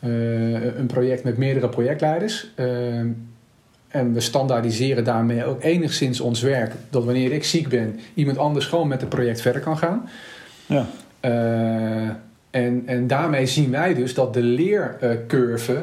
uh, 0.00 0.76
een 0.76 0.86
project 0.86 1.24
met 1.24 1.36
meerdere 1.36 1.68
projectleiders. 1.68 2.52
En 3.94 4.12
we 4.12 4.20
standaardiseren 4.20 5.04
daarmee 5.04 5.44
ook 5.44 5.62
enigszins 5.62 6.20
ons 6.20 6.40
werk. 6.40 6.72
Dat 6.90 7.04
wanneer 7.04 7.32
ik 7.32 7.44
ziek 7.44 7.68
ben, 7.68 8.00
iemand 8.14 8.38
anders 8.38 8.66
gewoon 8.66 8.88
met 8.88 9.00
het 9.00 9.08
project 9.08 9.40
verder 9.40 9.62
kan 9.62 9.78
gaan. 9.78 10.08
Ja. 10.66 10.86
Uh, 11.20 12.08
en, 12.50 12.82
en 12.86 13.06
daarmee 13.06 13.46
zien 13.46 13.70
wij 13.70 13.94
dus 13.94 14.14
dat 14.14 14.34
de 14.34 14.42
leercurve 14.42 15.80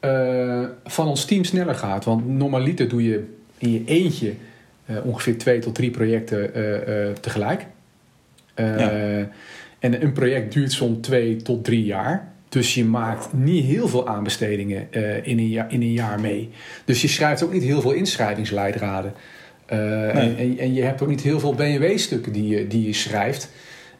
uh, 0.00 0.64
van 0.84 1.06
ons 1.06 1.24
team 1.24 1.44
sneller 1.44 1.74
gaat. 1.74 2.04
Want 2.04 2.28
normaliter 2.28 2.88
doe 2.88 3.04
je 3.04 3.24
in 3.58 3.72
je 3.72 3.82
eentje 3.84 4.34
uh, 4.86 4.96
ongeveer 5.04 5.38
twee 5.38 5.58
tot 5.58 5.74
drie 5.74 5.90
projecten 5.90 6.50
tegelijk. 7.20 7.66
Ja. 8.54 8.90
En 9.78 10.02
een 10.02 10.12
project 10.12 10.52
duurt 10.52 10.72
zo'n 10.72 11.00
twee 11.00 11.36
tot 11.36 11.64
drie 11.64 11.84
jaar. 11.84 12.31
Dus 12.52 12.74
je 12.74 12.84
maakt 12.84 13.32
niet 13.32 13.64
heel 13.64 13.88
veel 13.88 14.08
aanbestedingen 14.08 14.88
uh, 14.90 15.26
in, 15.26 15.38
een 15.38 15.48
jaar, 15.48 15.72
in 15.72 15.82
een 15.82 15.92
jaar 15.92 16.20
mee. 16.20 16.50
Dus 16.84 17.02
je 17.02 17.08
schrijft 17.08 17.42
ook 17.42 17.52
niet 17.52 17.62
heel 17.62 17.80
veel 17.80 17.92
inschrijvingsleidraden. 17.92 19.14
Uh, 19.72 20.16
en, 20.16 20.58
en, 20.58 20.74
je 20.74 20.82
hebt 20.82 21.02
ook 21.02 21.08
niet 21.08 21.20
heel 21.20 21.40
veel 21.40 21.54
BMW-stukken 21.54 22.32
die 22.32 22.46
je, 22.46 22.66
die 22.66 22.86
je 22.86 22.92
schrijft. 22.92 23.50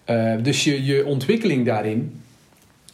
Uh, 0.06 0.34
dus 0.42 0.64
je, 0.64 0.84
je 0.84 1.06
ontwikkeling 1.06 1.66
daarin, 1.66 2.20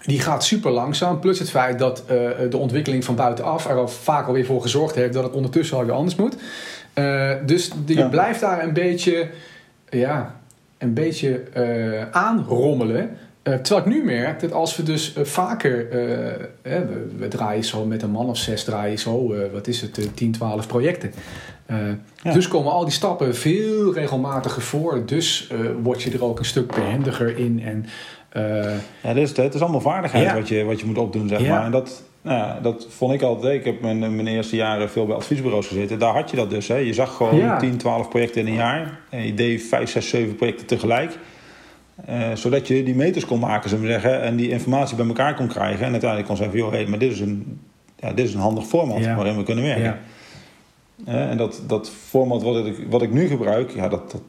die 0.05 0.21
gaat 0.21 0.45
super 0.45 0.71
langzaam. 0.71 1.21
Plus 1.21 1.39
het 1.39 1.51
feit 1.51 1.79
dat 1.79 2.05
de 2.51 2.57
ontwikkeling 2.57 3.05
van 3.05 3.15
buitenaf 3.15 3.67
er 3.67 3.77
al 3.77 3.89
vaak 3.89 4.27
alweer 4.27 4.47
voor 4.47 4.63
gezorgd 4.63 4.95
heeft 4.95 5.13
dat 5.13 5.25
het 5.25 5.33
ondertussen 5.33 5.77
alweer 5.77 5.95
anders 5.95 6.17
moet. 6.17 6.37
dus 7.47 7.71
je 7.87 8.09
blijft 8.09 8.41
daar 8.41 8.63
een 8.63 8.73
beetje, 8.73 9.29
ja, 9.91 10.41
een 10.79 10.95
beetje 10.95 11.43
aanrommelen. 12.13 13.17
Uh, 13.49 13.55
terwijl 13.55 13.87
ik 13.87 13.93
nu 13.93 14.05
merk 14.05 14.41
dat 14.41 14.53
als 14.53 14.77
we 14.77 14.83
dus 14.83 15.15
uh, 15.17 15.25
vaker, 15.25 15.85
uh, 15.85 15.91
we, 16.63 17.07
we, 17.19 17.29
draaien 17.29 17.65
zo 17.65 17.85
met 17.85 18.03
een 18.03 18.11
man 18.11 18.29
of 18.29 18.37
zes, 18.37 18.65
draaien 18.65 18.99
zo, 18.99 19.35
wat 19.53 19.67
is 19.67 19.81
het, 19.81 20.11
10, 20.15 20.33
12 20.33 20.67
projecten. 20.67 21.13
Ja. 22.23 22.33
Dus 22.33 22.49
komen 22.49 22.73
al 22.73 22.85
die 22.85 22.93
stappen 22.93 23.35
veel 23.35 23.95
regelmatiger 23.95 24.63
voor. 24.63 25.07
Dus 25.07 25.51
word 25.83 26.03
je 26.03 26.11
er 26.11 26.25
ook 26.25 26.39
een 26.39 26.45
stuk 26.45 26.75
behendiger 26.75 27.39
in. 27.39 27.63
En, 27.63 27.87
ja, 29.03 29.15
dus, 29.15 29.37
het 29.37 29.55
is 29.55 29.61
allemaal 29.61 29.81
vaardigheid 29.81 30.25
ja. 30.25 30.35
wat, 30.35 30.49
je, 30.49 30.65
wat 30.65 30.81
je 30.81 30.87
moet 30.87 30.99
opdoen, 30.99 31.29
zeg 31.29 31.47
maar. 31.47 31.65
En 31.65 31.71
dat, 31.71 32.03
nou, 32.23 32.63
dat 32.63 32.87
vond 32.89 33.13
ik 33.13 33.23
altijd. 33.23 33.59
Ik 33.59 33.65
heb 33.65 33.81
mijn, 33.81 33.99
mijn 33.99 34.27
eerste 34.27 34.57
jaren 34.57 34.91
veel 34.91 35.07
bij 35.07 35.17
adviesbureaus 35.17 35.67
gezeten. 35.67 35.99
Daar 35.99 36.15
had 36.15 36.31
je 36.31 36.37
dat 36.37 36.51
dus. 36.51 36.69
Hè. 36.69 36.77
Je 36.77 36.95
zag 36.95 37.17
gewoon 37.17 37.59
10, 37.59 37.77
12 37.77 38.09
projecten 38.09 38.41
in 38.41 38.47
een 38.47 38.55
jaar. 38.55 39.01
En 39.11 39.27
je 39.27 39.35
deed 39.35 39.63
5, 39.63 39.91
6, 39.91 40.09
7 40.09 40.35
projecten 40.35 40.67
tegelijk. 40.67 41.19
Uh, 42.09 42.35
zodat 42.35 42.69
je 42.69 42.83
die 42.83 42.95
meters 42.95 43.25
kon 43.25 43.39
maken, 43.39 43.71
zullen 43.71 43.85
we 43.85 43.91
zeggen, 43.91 44.23
en 44.23 44.37
die 44.37 44.51
informatie 44.51 44.97
bij 44.97 45.07
elkaar 45.07 45.35
kon 45.35 45.47
krijgen. 45.47 45.85
En 45.85 45.91
uiteindelijk 45.91 46.29
kon 46.29 46.37
zeggen: 46.37 46.59
joh, 46.59 46.71
hey, 46.71 46.87
maar 46.87 46.99
dit 46.99 47.13
is 47.13 47.21
een, 47.21 47.61
ja, 47.97 48.13
dit 48.13 48.29
is 48.29 48.35
een 48.35 48.41
handig 48.41 48.67
format 48.67 49.05
waarin 49.05 49.37
we 49.37 49.43
kunnen 49.43 49.65
werken. 49.65 49.83
Ja. 49.85 49.99
Uh, 51.07 51.31
en 51.31 51.37
dat, 51.37 51.63
dat 51.67 51.91
format 51.91 52.43
wat 52.43 52.67
ik, 52.67 52.87
wat 52.91 53.03
ik 53.03 53.13
nu 53.13 53.27
gebruik, 53.27 53.71
ja, 53.71 53.89
dat, 53.89 54.11
dat, 54.11 54.23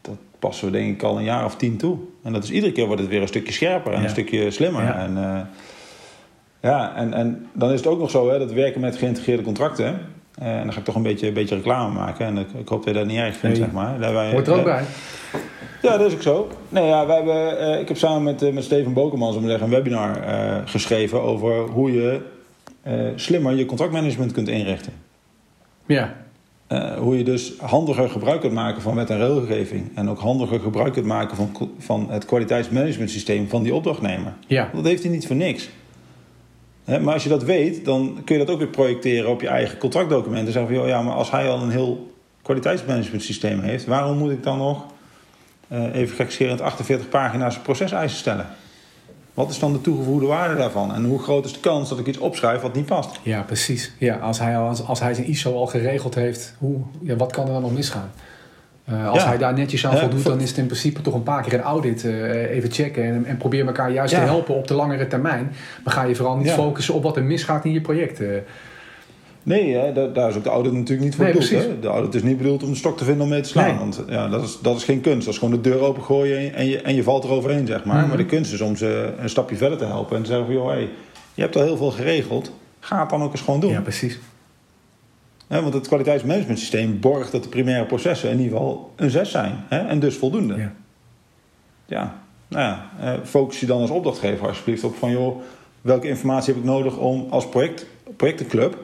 dat 0.00 0.16
passen 0.38 0.66
we 0.66 0.72
denk 0.72 0.94
ik 0.94 1.02
al 1.02 1.18
een 1.18 1.24
jaar 1.24 1.44
of 1.44 1.56
tien 1.56 1.76
toe. 1.76 1.96
En 2.22 2.32
dat 2.32 2.44
is 2.44 2.50
iedere 2.50 2.72
keer 2.72 2.86
wordt 2.86 3.00
het 3.00 3.10
weer 3.10 3.20
een 3.20 3.28
stukje 3.28 3.52
scherper 3.52 3.92
en 3.92 4.02
een 4.02 4.10
stukje 4.10 4.50
slimmer. 4.50 4.94
En, 4.94 5.16
uh, 5.16 5.40
ja, 6.60 6.94
en, 6.96 7.14
en 7.14 7.46
dan 7.52 7.70
is 7.70 7.78
het 7.78 7.86
ook 7.88 7.98
nog 7.98 8.10
zo 8.10 8.30
hè, 8.30 8.38
dat 8.38 8.52
werken 8.52 8.80
met 8.80 8.96
geïntegreerde 8.96 9.42
contracten. 9.42 10.00
en 10.38 10.62
dan 10.62 10.72
ga 10.72 10.78
ik 10.78 10.84
toch 10.84 10.94
een 10.94 11.02
beetje, 11.02 11.26
een 11.26 11.34
beetje 11.34 11.54
reclame 11.54 11.94
maken. 11.94 12.26
En 12.26 12.38
ik, 12.38 12.52
ik 12.52 12.68
hoop 12.68 12.84
dat 12.84 12.94
je 12.94 13.00
dat 13.00 13.08
niet 13.08 13.18
erg 13.18 13.36
vindt, 13.36 13.56
zeg 13.56 13.72
maar. 13.72 13.98
Daar 13.98 14.12
wij, 14.12 14.30
Hoort 14.30 14.46
er 14.46 14.54
ook 14.54 14.64
bij. 14.64 14.84
Ja, 15.82 15.96
dat 15.96 16.06
is 16.06 16.14
ook 16.14 16.22
zo. 16.22 16.48
Nee, 16.68 16.86
ja, 16.86 17.06
we 17.06 17.12
hebben, 17.12 17.62
uh, 17.62 17.80
ik 17.80 17.88
heb 17.88 17.96
samen 17.96 18.22
met, 18.22 18.42
uh, 18.42 18.52
met 18.52 18.64
Steven 18.64 18.92
Bokerman 18.92 19.32
zeggen, 19.32 19.62
een 19.62 19.70
webinar 19.70 20.28
uh, 20.28 20.56
geschreven 20.64 21.22
over 21.22 21.58
hoe 21.58 21.92
je 21.92 22.20
slimmer 23.16 23.54
je 23.54 23.66
contractmanagement 23.66 24.32
kunt 24.32 24.48
inrichten. 24.48 24.92
Ja. 25.86 26.16
hoe 26.98 27.18
je 27.18 27.24
dus 27.24 27.52
handiger 27.58 28.08
gebruik 28.08 28.40
kunt 28.40 28.52
maken 28.52 28.82
van 28.82 28.94
wet 28.94 29.10
en 29.10 29.18
regelgeving. 29.18 29.90
En 29.94 30.10
ook 30.10 30.18
handiger 30.18 30.60
gebruik 30.60 30.92
kunt 30.92 31.06
maken 31.06 31.36
van, 31.36 31.70
van 31.78 32.06
het 32.10 32.24
kwaliteitsmanagementsysteem 32.24 33.48
van 33.48 33.62
die 33.62 33.74
opdrachtnemer. 33.74 34.32
Ja. 34.46 34.70
Dat 34.74 34.84
heeft 34.84 35.02
hij 35.02 35.12
niet 35.12 35.26
voor 35.26 35.36
niks. 35.36 35.70
maar 36.84 37.12
als 37.12 37.22
je 37.22 37.28
dat 37.28 37.44
weet, 37.44 37.84
dan 37.84 38.20
kun 38.24 38.38
je 38.38 38.44
dat 38.44 38.54
ook 38.54 38.60
weer 38.60 38.68
projecteren 38.68 39.30
op 39.30 39.40
je 39.40 39.48
eigen 39.48 39.78
contractdocumenten. 39.78 40.52
Zeggen 40.52 40.74
van, 40.74 40.86
ja, 40.86 41.02
maar 41.02 41.14
als 41.14 41.30
hij 41.30 41.48
al 41.48 41.62
een 41.62 41.70
heel 41.70 42.12
kwaliteitsmanagementsysteem 42.42 43.60
heeft, 43.60 43.84
waarom 43.86 44.18
moet 44.18 44.30
ik 44.30 44.42
dan 44.42 44.58
nog 44.58 44.86
even 45.92 46.16
gekscherend 46.16 46.60
48 46.60 47.08
pagina's 47.08 47.58
proceseisen 47.58 48.18
stellen. 48.18 48.46
Wat 49.34 49.50
is 49.50 49.58
dan 49.58 49.72
de 49.72 49.80
toegevoegde 49.80 50.26
waarde 50.26 50.56
daarvan? 50.56 50.94
En 50.94 51.04
hoe 51.04 51.22
groot 51.22 51.44
is 51.44 51.52
de 51.52 51.60
kans 51.60 51.88
dat 51.88 51.98
ik 51.98 52.06
iets 52.06 52.18
opschrijf 52.18 52.60
wat 52.60 52.74
niet 52.74 52.86
past? 52.86 53.20
Ja, 53.22 53.42
precies. 53.42 53.92
Ja, 53.98 54.16
als, 54.16 54.38
hij, 54.38 54.56
als, 54.56 54.86
als 54.86 55.00
hij 55.00 55.14
zijn 55.14 55.26
ISO 55.26 55.54
al 55.54 55.66
geregeld 55.66 56.14
heeft, 56.14 56.54
hoe, 56.58 56.76
ja, 57.02 57.16
wat 57.16 57.32
kan 57.32 57.46
er 57.46 57.52
dan 57.52 57.62
nog 57.62 57.72
misgaan? 57.72 58.10
Uh, 58.90 59.08
als 59.08 59.24
hij 59.24 59.38
daar 59.38 59.54
netjes 59.54 59.86
aan 59.86 59.98
voldoet, 59.98 60.24
dan 60.24 60.40
is 60.40 60.48
het 60.48 60.58
in 60.58 60.66
principe 60.66 61.00
toch 61.00 61.14
een 61.14 61.22
paar 61.22 61.42
keer 61.42 61.54
een 61.54 61.60
audit 61.60 62.02
uh, 62.02 62.50
even 62.50 62.70
checken 62.70 63.04
en, 63.04 63.24
en 63.24 63.36
probeer 63.36 63.66
elkaar 63.66 63.90
juist 63.90 64.14
te 64.14 64.20
helpen 64.20 64.54
op 64.54 64.68
de 64.68 64.74
langere 64.74 65.06
termijn. 65.06 65.52
Maar 65.84 65.94
ga 65.94 66.02
je 66.02 66.14
vooral 66.14 66.36
niet 66.36 66.50
focussen 66.50 66.94
op 66.94 67.02
wat 67.02 67.16
er 67.16 67.22
misgaat 67.22 67.64
in 67.64 67.72
je 67.72 67.80
project. 67.80 68.20
Nee, 69.42 69.74
hè, 69.74 70.12
daar, 70.12 70.28
is 70.28 70.36
ook 70.36 70.44
de 70.44 70.50
audit 70.50 70.72
natuurlijk 70.72 71.00
niet 71.00 71.14
voor 71.14 71.24
nee, 71.24 71.32
bedoeld. 71.32 71.50
Hè? 71.50 71.80
De 71.80 71.88
audit 71.88 72.14
is 72.14 72.22
niet 72.22 72.36
bedoeld 72.36 72.62
om 72.62 72.70
de 72.70 72.76
stok 72.76 72.98
te 72.98 73.04
vinden 73.04 73.22
om 73.22 73.28
mee 73.28 73.40
te 73.40 73.48
slaan. 73.48 73.78
Want 73.78 74.04
ja, 74.08 74.28
dat, 74.28 74.42
is, 74.42 74.58
dat 74.62 74.76
is 74.76 74.84
geen 74.84 75.00
kunst. 75.00 75.24
Dat 75.24 75.34
is 75.34 75.40
gewoon 75.40 75.54
de 75.54 75.70
deur 75.70 75.80
opengooien 75.80 76.54
en 76.54 76.66
je, 76.66 76.80
en 76.80 76.94
je 76.94 77.02
valt 77.02 77.24
eroverheen, 77.24 77.66
zeg 77.66 77.84
maar. 77.84 77.98
Mhm. 77.98 78.08
Maar 78.08 78.16
de 78.16 78.26
kunst 78.26 78.52
is 78.52 78.60
om 78.60 78.76
ze 78.76 79.14
een 79.18 79.28
stapje 79.28 79.56
verder 79.56 79.78
te 79.78 79.84
helpen 79.84 80.16
en 80.16 80.22
te 80.22 80.28
zeggen 80.28 80.46
van... 80.46 80.54
joh, 80.54 80.68
hey, 80.68 80.88
je 81.34 81.42
hebt 81.42 81.56
al 81.56 81.62
heel 81.62 81.76
veel 81.76 81.90
geregeld. 81.90 82.52
Ga 82.80 83.00
het 83.00 83.10
dan 83.10 83.22
ook 83.22 83.32
eens 83.32 83.40
gewoon 83.40 83.60
doen. 83.60 83.70
Ja, 83.70 83.80
precies. 83.80 84.18
want 85.46 85.74
het 85.74 85.86
kwaliteitsmanagementsysteem 85.86 87.00
borgt 87.00 87.32
dat 87.32 87.42
de 87.42 87.48
primaire 87.48 87.86
processen 87.86 88.30
in 88.30 88.40
ieder 88.40 88.56
geval 88.56 88.92
een 88.96 89.10
6 89.10 89.30
zijn. 89.30 89.64
Hè? 89.68 89.78
En 89.78 90.00
dus 90.00 90.16
voldoende. 90.16 90.56
Ja. 90.56 90.72
ja. 91.86 92.20
Nou 92.48 92.64
ja, 92.64 92.90
eh, 93.00 93.12
focus 93.24 93.60
je 93.60 93.66
dan 93.66 93.80
als 93.80 93.90
opdrachtgever 93.90 94.48
alsjeblieft 94.48 94.84
op 94.84 94.94
van... 94.94 95.10
joh, 95.10 95.40
welke 95.80 96.08
informatie 96.08 96.52
heb 96.52 96.62
ik 96.62 96.68
nodig 96.68 96.96
om 96.96 97.26
als 97.30 97.48
project, 97.48 97.86
projectenclub 98.16 98.76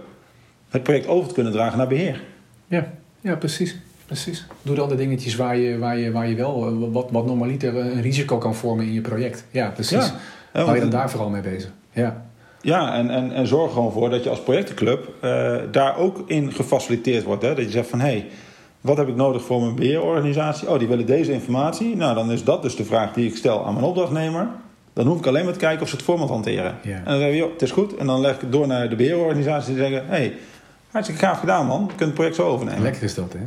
het 0.68 0.82
project 0.82 1.06
over 1.06 1.28
te 1.28 1.34
kunnen 1.34 1.52
dragen 1.52 1.78
naar 1.78 1.88
beheer. 1.88 2.22
Ja, 2.66 2.92
ja 3.20 3.36
precies. 3.36 3.76
precies. 4.06 4.46
Doe 4.62 4.76
dan 4.76 4.88
de 4.88 4.96
dingetjes 4.96 5.36
waar 5.36 5.56
je, 5.56 5.78
waar 5.78 5.98
je, 5.98 6.12
waar 6.12 6.28
je 6.28 6.34
wel 6.34 6.66
eh, 6.66 6.92
wat, 6.92 7.10
wat 7.10 7.26
normaliter 7.26 7.76
een 7.76 8.02
risico 8.02 8.38
kan 8.38 8.54
vormen 8.54 8.86
in 8.86 8.92
je 8.92 9.00
project. 9.00 9.44
Ja, 9.50 9.68
precies. 9.68 10.12
Ja, 10.52 10.62
Hou 10.62 10.74
je 10.74 10.80
dan 10.80 10.90
daar 10.90 11.10
vooral 11.10 11.28
mee 11.28 11.42
bezig. 11.42 11.70
Ja. 11.92 12.26
Ja, 12.60 12.94
en, 12.94 13.10
en, 13.10 13.32
en 13.32 13.46
zorg 13.46 13.72
gewoon 13.72 13.92
voor 13.92 14.10
dat 14.10 14.24
je 14.24 14.30
als 14.30 14.42
projectenclub 14.42 15.08
uh, 15.24 15.56
daar 15.70 15.96
ook 15.96 16.22
in 16.26 16.52
gefaciliteerd 16.52 17.24
wordt. 17.24 17.42
Hè? 17.42 17.54
Dat 17.54 17.64
je 17.64 17.70
zegt 17.70 17.88
van 17.88 18.00
hé, 18.00 18.06
hey, 18.06 18.26
wat 18.80 18.96
heb 18.96 19.08
ik 19.08 19.16
nodig 19.16 19.42
voor 19.42 19.60
mijn 19.60 19.74
beheerorganisatie? 19.74 20.70
Oh, 20.70 20.78
die 20.78 20.88
willen 20.88 21.06
deze 21.06 21.32
informatie. 21.32 21.96
Nou, 21.96 22.14
dan 22.14 22.30
is 22.32 22.44
dat 22.44 22.62
dus 22.62 22.76
de 22.76 22.84
vraag 22.84 23.12
die 23.12 23.28
ik 23.28 23.36
stel 23.36 23.66
aan 23.66 23.72
mijn 23.74 23.86
opdrachtnemer. 23.86 24.48
Dan 24.92 25.06
hoef 25.06 25.18
ik 25.18 25.26
alleen 25.26 25.44
maar 25.44 25.52
te 25.52 25.58
kijken 25.58 25.82
of 25.82 25.88
ze 25.88 25.94
het 25.94 26.04
format 26.04 26.28
hanteren. 26.28 26.76
Ja. 26.82 26.96
En 26.96 27.04
dan 27.04 27.18
zeg 27.18 27.30
je, 27.30 27.36
joh, 27.36 27.52
het 27.52 27.62
is 27.62 27.70
goed. 27.70 27.96
En 27.96 28.06
dan 28.06 28.20
leg 28.20 28.34
ik 28.34 28.40
het 28.40 28.52
door 28.52 28.66
naar 28.66 28.88
de 28.88 28.96
beheerorganisatie 28.96 29.72
en 29.72 29.78
zeggen: 29.78 30.06
hé, 30.06 30.16
hey, 30.16 30.34
Hartstikke 30.90 31.24
gaaf 31.24 31.38
gedaan, 31.40 31.66
man. 31.66 31.80
Je 31.80 31.86
kunt 31.86 32.00
het 32.00 32.14
project 32.14 32.34
zo 32.34 32.42
overnemen. 32.48 32.82
Lekker 32.82 33.02
is 33.02 33.14
dat, 33.14 33.32
hè? 33.32 33.38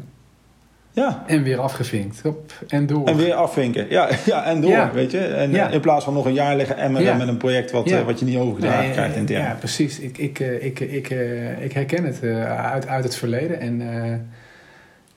Ja. 0.94 1.24
En 1.28 1.44
weer 1.44 1.60
afgevinkt. 1.60 2.22
Hop, 2.22 2.52
en 2.68 2.88
door. 2.88 3.08
En 3.08 3.16
weer 3.18 3.34
afvinken. 3.34 3.90
Ja, 3.90 4.10
ja 4.26 4.44
en 4.44 4.62
door, 4.62 4.90
weet 4.94 5.12
je. 5.12 5.20
En 5.20 5.52
Ja. 5.52 5.68
in 5.70 5.80
plaats 5.80 6.06
van 6.06 6.14
nog 6.14 6.26
een 6.26 6.34
jaar 6.34 6.56
liggen 6.56 6.78
emmeren 6.78 7.08
Ja. 7.08 7.16
met 7.18 7.28
een 7.28 7.38
project 7.38 7.72
wat, 7.72 7.88
eh, 7.92 8.02
wat 8.06 8.20
je 8.20 8.26
niet 8.26 8.38
overgedragen 8.38 8.84
Nee, 8.84 8.92
krijgt 8.92 9.16
intern. 9.16 9.42
Ja, 9.44 9.56
precies. 9.60 10.00
Ik, 10.00 10.18
ik, 10.18 10.40
eh, 10.40 10.66
ik, 10.66 10.80
ik, 10.80 11.10
eh, 11.10 11.64
ik 11.64 11.72
herken 11.72 12.04
het 12.04 12.20
eh, 12.24 12.62
uit, 12.72 12.88
uit 12.88 13.04
het 13.04 13.16
verleden. 13.16 13.60
En 13.60 13.82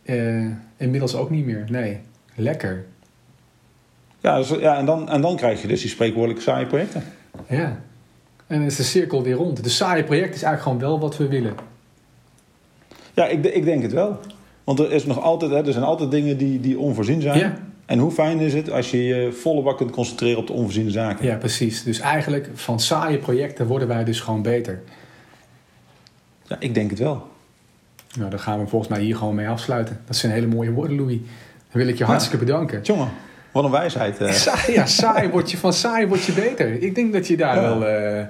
eh, 0.05 0.41
eh, 0.45 0.51
inmiddels 0.77 1.15
ook 1.17 1.31
niet 1.31 1.45
meer. 1.47 1.65
Nee, 1.69 1.99
lekker. 2.35 2.85
Ja, 4.21 4.37
dus, 4.37 4.49
ja 4.49 4.77
en, 4.79 4.87
dan, 4.87 5.09
en 5.09 5.21
dan 5.21 5.37
krijg 5.37 5.63
je 5.63 5.69
dus 5.69 5.81
die 5.81 5.91
spreekwoordelijke 5.91 6.43
saaie 6.43 6.67
projecten. 6.67 7.03
Ja. 7.49 7.77
En 8.47 8.59
dan 8.59 8.67
is 8.67 8.77
de 8.77 8.83
cirkel 8.83 9.23
weer 9.23 9.35
rond. 9.35 9.63
De 9.65 9.69
saaie 9.71 10.05
project 10.05 10.35
is 10.35 10.43
eigenlijk 10.43 10.63
gewoon 10.63 10.79
wel 10.79 11.01
wat 11.01 11.17
we 11.17 11.29
willen. 11.29 11.55
Ja, 13.15 13.27
ik, 13.27 13.45
ik 13.45 13.65
denk 13.65 13.83
het 13.83 13.93
wel. 13.93 14.19
Want 14.65 14.79
er, 14.79 14.93
is 14.93 15.05
nog 15.07 15.21
altijd, 15.21 15.51
hè, 15.51 15.67
er 15.67 15.73
zijn 15.73 15.85
altijd 15.85 16.11
dingen 16.11 16.37
die, 16.37 16.61
die 16.61 16.79
onvoorzien 16.79 17.21
zijn. 17.21 17.39
Ja. 17.39 17.55
En 17.87 17.99
hoe 17.99 18.11
fijn 18.11 18.39
is 18.41 18.55
het 18.55 18.71
als 18.71 18.91
je 18.91 19.05
je 19.05 19.33
volle 19.33 19.63
bak 19.63 19.77
kunt 19.77 19.91
concentreren 19.91 20.39
op 20.39 20.47
de 20.47 20.53
onvoorziene 20.53 20.91
zaken? 20.91 21.27
Ja, 21.27 21.37
precies. 21.37 21.83
Dus 21.83 21.99
eigenlijk 22.01 22.49
van 22.55 22.81
saaie 22.81 23.19
projecten 23.19 23.67
worden 23.67 23.89
wij 23.89 24.05
dus 24.05 24.21
gewoon 24.21 24.43
beter. 24.43 24.83
Ja, 26.47 26.57
ik 26.59 26.75
denk 26.75 26.91
het 26.91 26.99
wel. 26.99 27.29
Nou, 28.19 28.31
dan 28.31 28.39
gaan 28.39 28.59
we 28.61 28.67
volgens 28.67 28.91
mij 28.91 29.01
hier 29.01 29.17
gewoon 29.17 29.35
mee 29.35 29.49
afsluiten. 29.49 30.01
Dat 30.07 30.17
zijn 30.17 30.33
hele 30.33 30.47
mooie 30.47 30.71
woorden, 30.73 30.97
Louis. 30.97 31.17
Dan 31.71 31.83
wil 31.83 31.89
ik 31.89 31.99
je 31.99 32.05
hartstikke 32.05 32.45
bedanken. 32.45 32.81
Jongen, 32.83 33.09
wat 33.53 33.65
een 33.65 33.71
wijsheid. 33.71 34.19
eh. 34.19 34.31
Saai, 34.47 34.73
ja, 34.73 34.87
saai 34.87 35.29
word 35.29 35.51
je, 35.51 35.57
van 35.57 35.73
saai 35.73 36.07
word 36.07 36.25
je 36.25 36.33
beter. 36.33 36.83
Ik 36.83 36.95
denk 36.95 37.13
dat 37.13 37.27
je 37.27 37.37
daar 37.37 37.57
Ja. 37.57 37.63
wel... 37.79 37.87
eh, 37.87 38.27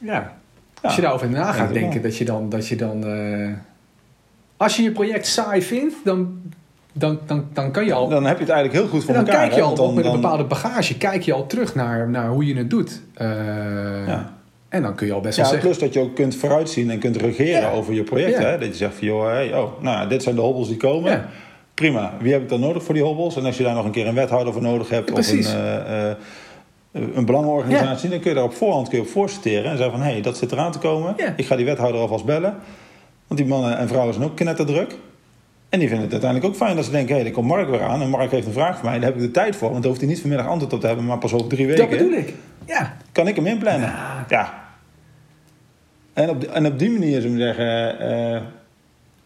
ja, 0.00 0.36
als 0.86 0.96
je 0.96 1.02
daarover 1.02 1.30
na 1.30 1.52
gaat 1.52 1.72
denken, 1.72 1.92
wel. 1.92 2.02
dat 2.02 2.16
je 2.16 2.24
dan... 2.24 2.48
Dat 2.48 2.68
je 2.68 2.76
dan 2.76 3.06
eh, 3.06 3.52
als 4.56 4.76
je 4.76 4.82
je 4.82 4.90
project 4.90 5.26
saai 5.26 5.62
vindt, 5.62 5.94
dan, 6.04 6.38
dan, 6.92 7.18
dan, 7.26 7.44
dan 7.52 7.70
kan 7.72 7.84
je 7.84 7.92
al... 7.92 8.08
Dan 8.08 8.24
heb 8.24 8.36
je 8.38 8.44
het 8.44 8.52
eigenlijk 8.52 8.82
heel 8.82 8.90
goed 8.92 9.04
voor 9.04 9.14
en 9.14 9.24
dan 9.24 9.34
elkaar. 9.34 9.48
kijk 9.48 9.60
je 9.60 9.80
al 9.80 9.92
met 9.92 10.04
een 10.04 10.12
bepaalde 10.12 10.44
bagage, 10.44 10.96
kijk 10.96 11.22
je 11.22 11.32
al 11.32 11.46
terug 11.46 11.74
naar, 11.74 12.10
naar 12.10 12.28
hoe 12.28 12.46
je 12.46 12.56
het 12.56 12.70
doet. 12.70 13.02
Eh, 13.14 13.26
Ja. 14.06 14.34
En 14.68 14.82
dan 14.82 14.94
kun 14.94 15.06
je 15.06 15.12
al 15.12 15.20
best 15.20 15.36
wel 15.36 15.44
Ja, 15.44 15.50
zeggen... 15.50 15.68
plus 15.68 15.80
dat 15.80 15.92
je 15.94 16.00
ook 16.00 16.14
kunt 16.14 16.36
vooruitzien 16.36 16.90
en 16.90 16.98
kunt 16.98 17.16
regeren 17.16 17.60
Ja. 17.60 17.70
over 17.70 17.94
je 17.94 18.02
project. 18.02 18.38
Ja. 18.38 18.44
Hè? 18.46 18.58
Dat 18.58 18.68
je 18.68 18.74
zegt 18.74 18.94
van, 18.94 19.06
joh, 19.06 19.26
hey, 19.26 19.54
oh, 19.54 19.82
nou, 19.82 20.08
dit 20.08 20.22
zijn 20.22 20.34
de 20.34 20.40
hobbels 20.40 20.68
die 20.68 20.76
komen. 20.76 21.24
Prima, 21.74 22.12
wie 22.20 22.32
heb 22.32 22.42
ik 22.42 22.48
dan 22.48 22.60
nodig 22.60 22.82
voor 22.82 22.94
die 22.94 23.02
hobbels? 23.02 23.36
En 23.36 23.44
als 23.44 23.56
je 23.56 23.62
daar 23.62 23.74
nog 23.74 23.84
een 23.84 23.90
keer 23.90 24.06
een 24.06 24.14
wethouder 24.14 24.52
voor 24.52 24.62
nodig 24.62 24.88
hebt... 24.88 25.10
of 25.12 25.32
een, 25.32 26.16
een 27.14 27.24
belangenorganisatie... 27.24 28.08
dan 28.10 28.20
kun 28.20 28.28
je 28.30 28.36
daar 28.36 28.44
op 28.44 28.54
voorhand 28.54 28.88
kun 28.88 28.98
je 28.98 29.04
op 29.04 29.10
voorsorteren. 29.10 29.70
En 29.70 29.76
zeggen 29.76 29.96
van, 29.96 30.06
hé, 30.06 30.12
hey, 30.12 30.20
dat 30.20 30.36
zit 30.36 30.52
eraan 30.52 30.72
te 30.72 30.78
komen. 30.78 31.14
Ja. 31.16 31.32
Ik 31.36 31.46
ga 31.46 31.56
die 31.56 31.64
wethouder 31.64 32.00
alvast 32.00 32.24
bellen. 32.24 32.54
Want 33.26 33.40
die 33.40 33.48
mannen 33.48 33.78
en 33.78 33.88
vrouwen 33.88 34.14
zijn 34.14 34.26
ook 34.26 34.36
knetterdruk. 34.36 34.96
En 35.68 35.78
die 35.78 35.88
vinden 35.88 36.04
het 36.04 36.12
uiteindelijk 36.12 36.52
ook 36.52 36.58
fijn 36.58 36.76
dat 36.76 36.84
ze 36.84 36.90
denken... 36.90 37.16
hé, 37.16 37.22
hey, 37.22 37.30
komt 37.30 37.46
Mark 37.46 37.68
weer 37.68 37.82
aan 37.82 38.02
en 38.02 38.10
Mark 38.10 38.30
heeft 38.30 38.46
een 38.46 38.52
vraag 38.52 38.76
voor 38.78 38.84
mij. 38.84 38.94
Daar 38.98 39.04
heb 39.08 39.14
ik 39.14 39.20
de 39.20 39.30
tijd 39.30 39.56
voor, 39.56 39.68
want 39.70 39.80
daar 39.80 39.90
hoeft 39.90 40.02
hij 40.02 40.10
niet 40.10 40.20
vanmiddag 40.20 40.46
antwoord 40.48 40.72
op 40.72 40.80
te 40.80 40.86
hebben... 40.86 41.04
maar 41.04 41.18
pas 41.18 41.32
over 41.32 41.48
drie 41.48 41.66
weken. 41.66 41.88
dat 41.88 41.98
bedoel 41.98 42.18
ik. 42.18 42.34
Ja, 42.66 42.96
Kan 43.12 43.28
ik 43.28 43.36
hem 43.36 43.46
inplannen? 43.46 43.92
Ja. 44.28 44.64
En 46.12 46.30
op, 46.30 46.40
die- 46.40 46.48
en 46.50 46.66
op 46.66 46.78
die 46.78 46.90
manier, 46.90 47.20
zullen 47.20 47.36
we 47.36 47.42
zeggen, 47.42 47.98
eh, 48.00 48.40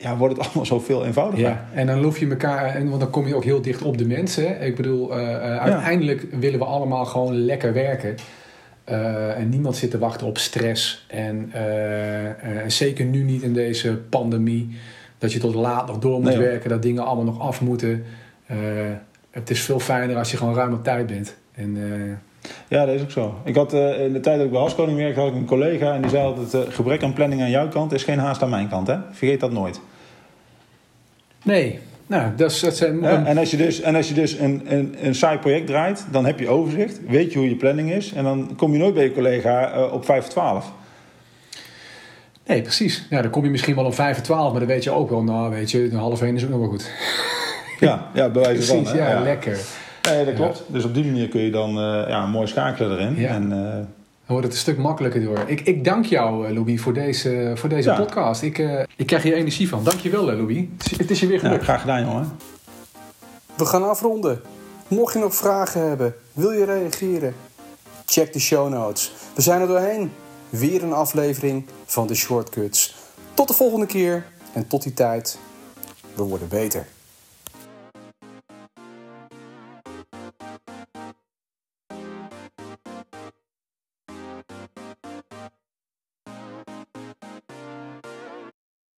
ja, 0.00 0.16
wordt 0.16 0.36
het 0.36 0.44
allemaal 0.46 0.66
zoveel 0.66 1.04
eenvoudiger. 1.04 1.48
Ja, 1.48 1.64
en 1.74 1.86
dan 1.86 2.00
loef 2.00 2.18
je 2.18 2.28
elkaar, 2.28 2.74
en, 2.74 2.88
want 2.88 3.00
dan 3.00 3.10
kom 3.10 3.26
je 3.26 3.34
ook 3.34 3.44
heel 3.44 3.62
dicht 3.62 3.82
op 3.82 3.98
de 3.98 4.06
mensen. 4.06 4.46
hè. 4.46 4.64
Ik 4.64 4.76
bedoel, 4.76 5.16
eh, 5.16 5.34
eh, 5.34 5.60
uiteindelijk 5.60 6.26
willen 6.40 6.58
we 6.58 6.64
allemaal 6.64 7.04
gewoon 7.04 7.36
lekker 7.36 7.72
werken. 7.72 8.14
Eh, 8.84 9.38
en 9.38 9.48
niemand 9.48 9.76
zit 9.76 9.90
te 9.90 9.98
wachten 9.98 10.26
op 10.26 10.38
stress. 10.38 11.06
En 11.08 11.52
zeker 12.66 13.04
nu 13.04 13.22
niet 13.22 13.42
in 13.42 13.52
deze 13.52 13.96
pandemie. 13.96 14.78
Dat 15.18 15.32
je 15.32 15.38
tot 15.38 15.54
laat 15.54 15.86
nog 15.86 15.98
door 15.98 16.20
moet 16.20 16.28
Nee, 16.28 16.38
werken, 16.38 16.70
dat 16.70 16.82
dingen 16.82 17.04
allemaal 17.04 17.24
nog 17.24 17.40
af 17.40 17.60
moeten. 17.60 18.04
Het 19.30 19.50
is 19.50 19.60
veel 19.60 19.80
fijner 19.80 20.16
als 20.16 20.30
je 20.30 20.36
gewoon 20.36 20.54
ruim 20.54 20.72
op 20.72 20.84
tijd 20.84 21.06
bent. 21.06 21.36
En, 21.54 21.78
Ja, 22.68 22.86
dat 22.86 22.94
is 22.94 23.02
ook 23.02 23.10
zo. 23.10 23.34
Ik 23.44 23.54
had 23.54 23.72
in 23.72 24.12
de 24.12 24.20
tijd 24.20 24.36
dat 24.36 24.46
ik 24.46 24.50
bij 24.52 24.60
Haskoning 24.60 24.98
werkte, 24.98 25.20
had 25.20 25.28
ik 25.28 25.34
een 25.34 25.44
collega 25.44 25.94
en 25.94 26.00
die 26.00 26.10
zei 26.10 26.24
altijd: 26.24 26.74
gebrek 26.74 27.02
aan 27.02 27.12
planning 27.12 27.42
aan 27.42 27.50
jouw 27.50 27.68
kant 27.68 27.92
is 27.92 28.04
geen 28.04 28.18
haast 28.18 28.42
aan 28.42 28.50
mijn 28.50 28.68
kant. 28.68 28.86
Hè? 28.86 28.96
Vergeet 29.10 29.40
dat 29.40 29.52
nooit. 29.52 29.80
Nee, 31.42 31.78
nou, 32.06 32.34
dat, 32.36 32.58
dat 32.60 32.76
zijn... 32.76 33.04
En 33.04 33.38
als 33.38 33.50
je 33.50 33.56
dus, 33.56 33.80
en 33.80 33.94
als 33.94 34.08
je 34.08 34.14
dus 34.14 34.38
een, 34.38 34.62
een, 34.64 34.96
een 35.00 35.14
saai 35.14 35.38
project 35.38 35.66
draait, 35.66 36.06
dan 36.10 36.26
heb 36.26 36.38
je 36.38 36.48
overzicht, 36.48 37.00
weet 37.06 37.32
je 37.32 37.38
hoe 37.38 37.48
je 37.48 37.56
planning 37.56 37.92
is 37.92 38.12
en 38.12 38.24
dan 38.24 38.52
kom 38.56 38.72
je 38.72 38.78
nooit 38.78 38.94
bij 38.94 39.04
je 39.04 39.12
collega 39.12 39.72
eh, 39.72 39.92
op 39.92 40.04
5 40.04 40.22
voor 40.22 40.32
12. 40.32 40.72
Nee, 42.46 42.62
precies. 42.62 43.06
Ja, 43.10 43.22
dan 43.22 43.30
kom 43.30 43.44
je 43.44 43.50
misschien 43.50 43.74
wel 43.74 43.84
om 43.84 43.92
5 43.92 44.16
en 44.16 44.22
12, 44.22 44.50
maar 44.50 44.60
dan 44.60 44.68
weet 44.68 44.84
je 44.84 44.90
ook 44.90 45.10
wel, 45.10 45.22
nou 45.22 45.50
weet 45.50 45.70
je, 45.70 45.84
een 45.84 45.96
half 45.96 46.22
1 46.22 46.36
is 46.36 46.44
ook 46.44 46.50
nog 46.50 46.58
wel 46.58 46.68
goed. 46.68 46.90
Ja, 47.80 48.10
ja 48.14 48.28
bij 48.28 48.42
wijze 48.42 48.62
van. 48.62 48.82
Precies, 48.82 49.00
hè? 49.00 49.12
ja, 49.12 49.20
lekker. 49.20 49.58
Nee, 50.02 50.24
dat 50.24 50.34
klopt. 50.34 50.64
Dus 50.66 50.84
op 50.84 50.94
die 50.94 51.04
manier 51.04 51.28
kun 51.28 51.40
je 51.40 51.50
dan 51.50 51.68
eh, 51.68 52.08
ja, 52.08 52.26
mooi 52.26 52.46
schakelen 52.46 52.98
erin. 52.98 53.16
Ja. 53.16 53.28
En, 53.28 53.52
eh, 53.52 53.99
wordt 54.30 54.44
het 54.46 54.54
een 54.54 54.60
stuk 54.60 54.78
makkelijker 54.78 55.22
door. 55.22 55.38
Ik, 55.46 55.60
ik 55.60 55.84
dank 55.84 56.04
jou, 56.04 56.46
eh, 56.46 56.54
Louis, 56.54 56.80
voor 56.80 56.92
deze, 56.92 57.52
voor 57.54 57.68
deze 57.68 57.88
Ja. 57.90 57.96
podcast. 57.96 58.42
Ik, 58.42 58.58
eh, 58.58 58.82
ik 58.96 59.06
krijg 59.06 59.22
hier 59.22 59.34
energie 59.34 59.68
van. 59.68 59.84
Dank 59.84 60.00
je 60.00 60.10
wel, 60.10 60.30
eh, 60.30 60.36
Louis. 60.38 60.64
Het 60.96 61.10
is, 61.10 61.20
je 61.20 61.26
weer 61.26 61.36
ja, 61.36 61.42
gelukt. 61.42 61.62
graag 61.64 61.80
gedaan, 61.80 62.04
jongen. 62.04 62.36
We 63.56 63.64
gaan 63.66 63.88
afronden. 63.88 64.40
Mocht 64.88 65.12
je 65.12 65.18
nog 65.18 65.34
vragen 65.34 65.88
hebben, 65.88 66.14
wil 66.32 66.50
je 66.50 66.64
reageren? 66.64 67.34
Check 68.06 68.32
de 68.32 68.40
show 68.40 68.68
notes. 68.68 69.12
We 69.34 69.42
zijn 69.42 69.60
er 69.60 69.66
doorheen. 69.66 70.12
Weer 70.48 70.82
een 70.82 70.92
aflevering 70.92 71.64
van 71.86 72.06
de 72.06 72.14
Shortcuts. 72.14 72.94
Tot 73.34 73.48
de 73.48 73.54
volgende 73.54 73.86
keer 73.86 74.26
en 74.52 74.66
tot 74.66 74.82
die 74.82 74.94
tijd, 74.94 75.38
we 76.14 76.22
worden 76.22 76.48
beter. 76.48 76.86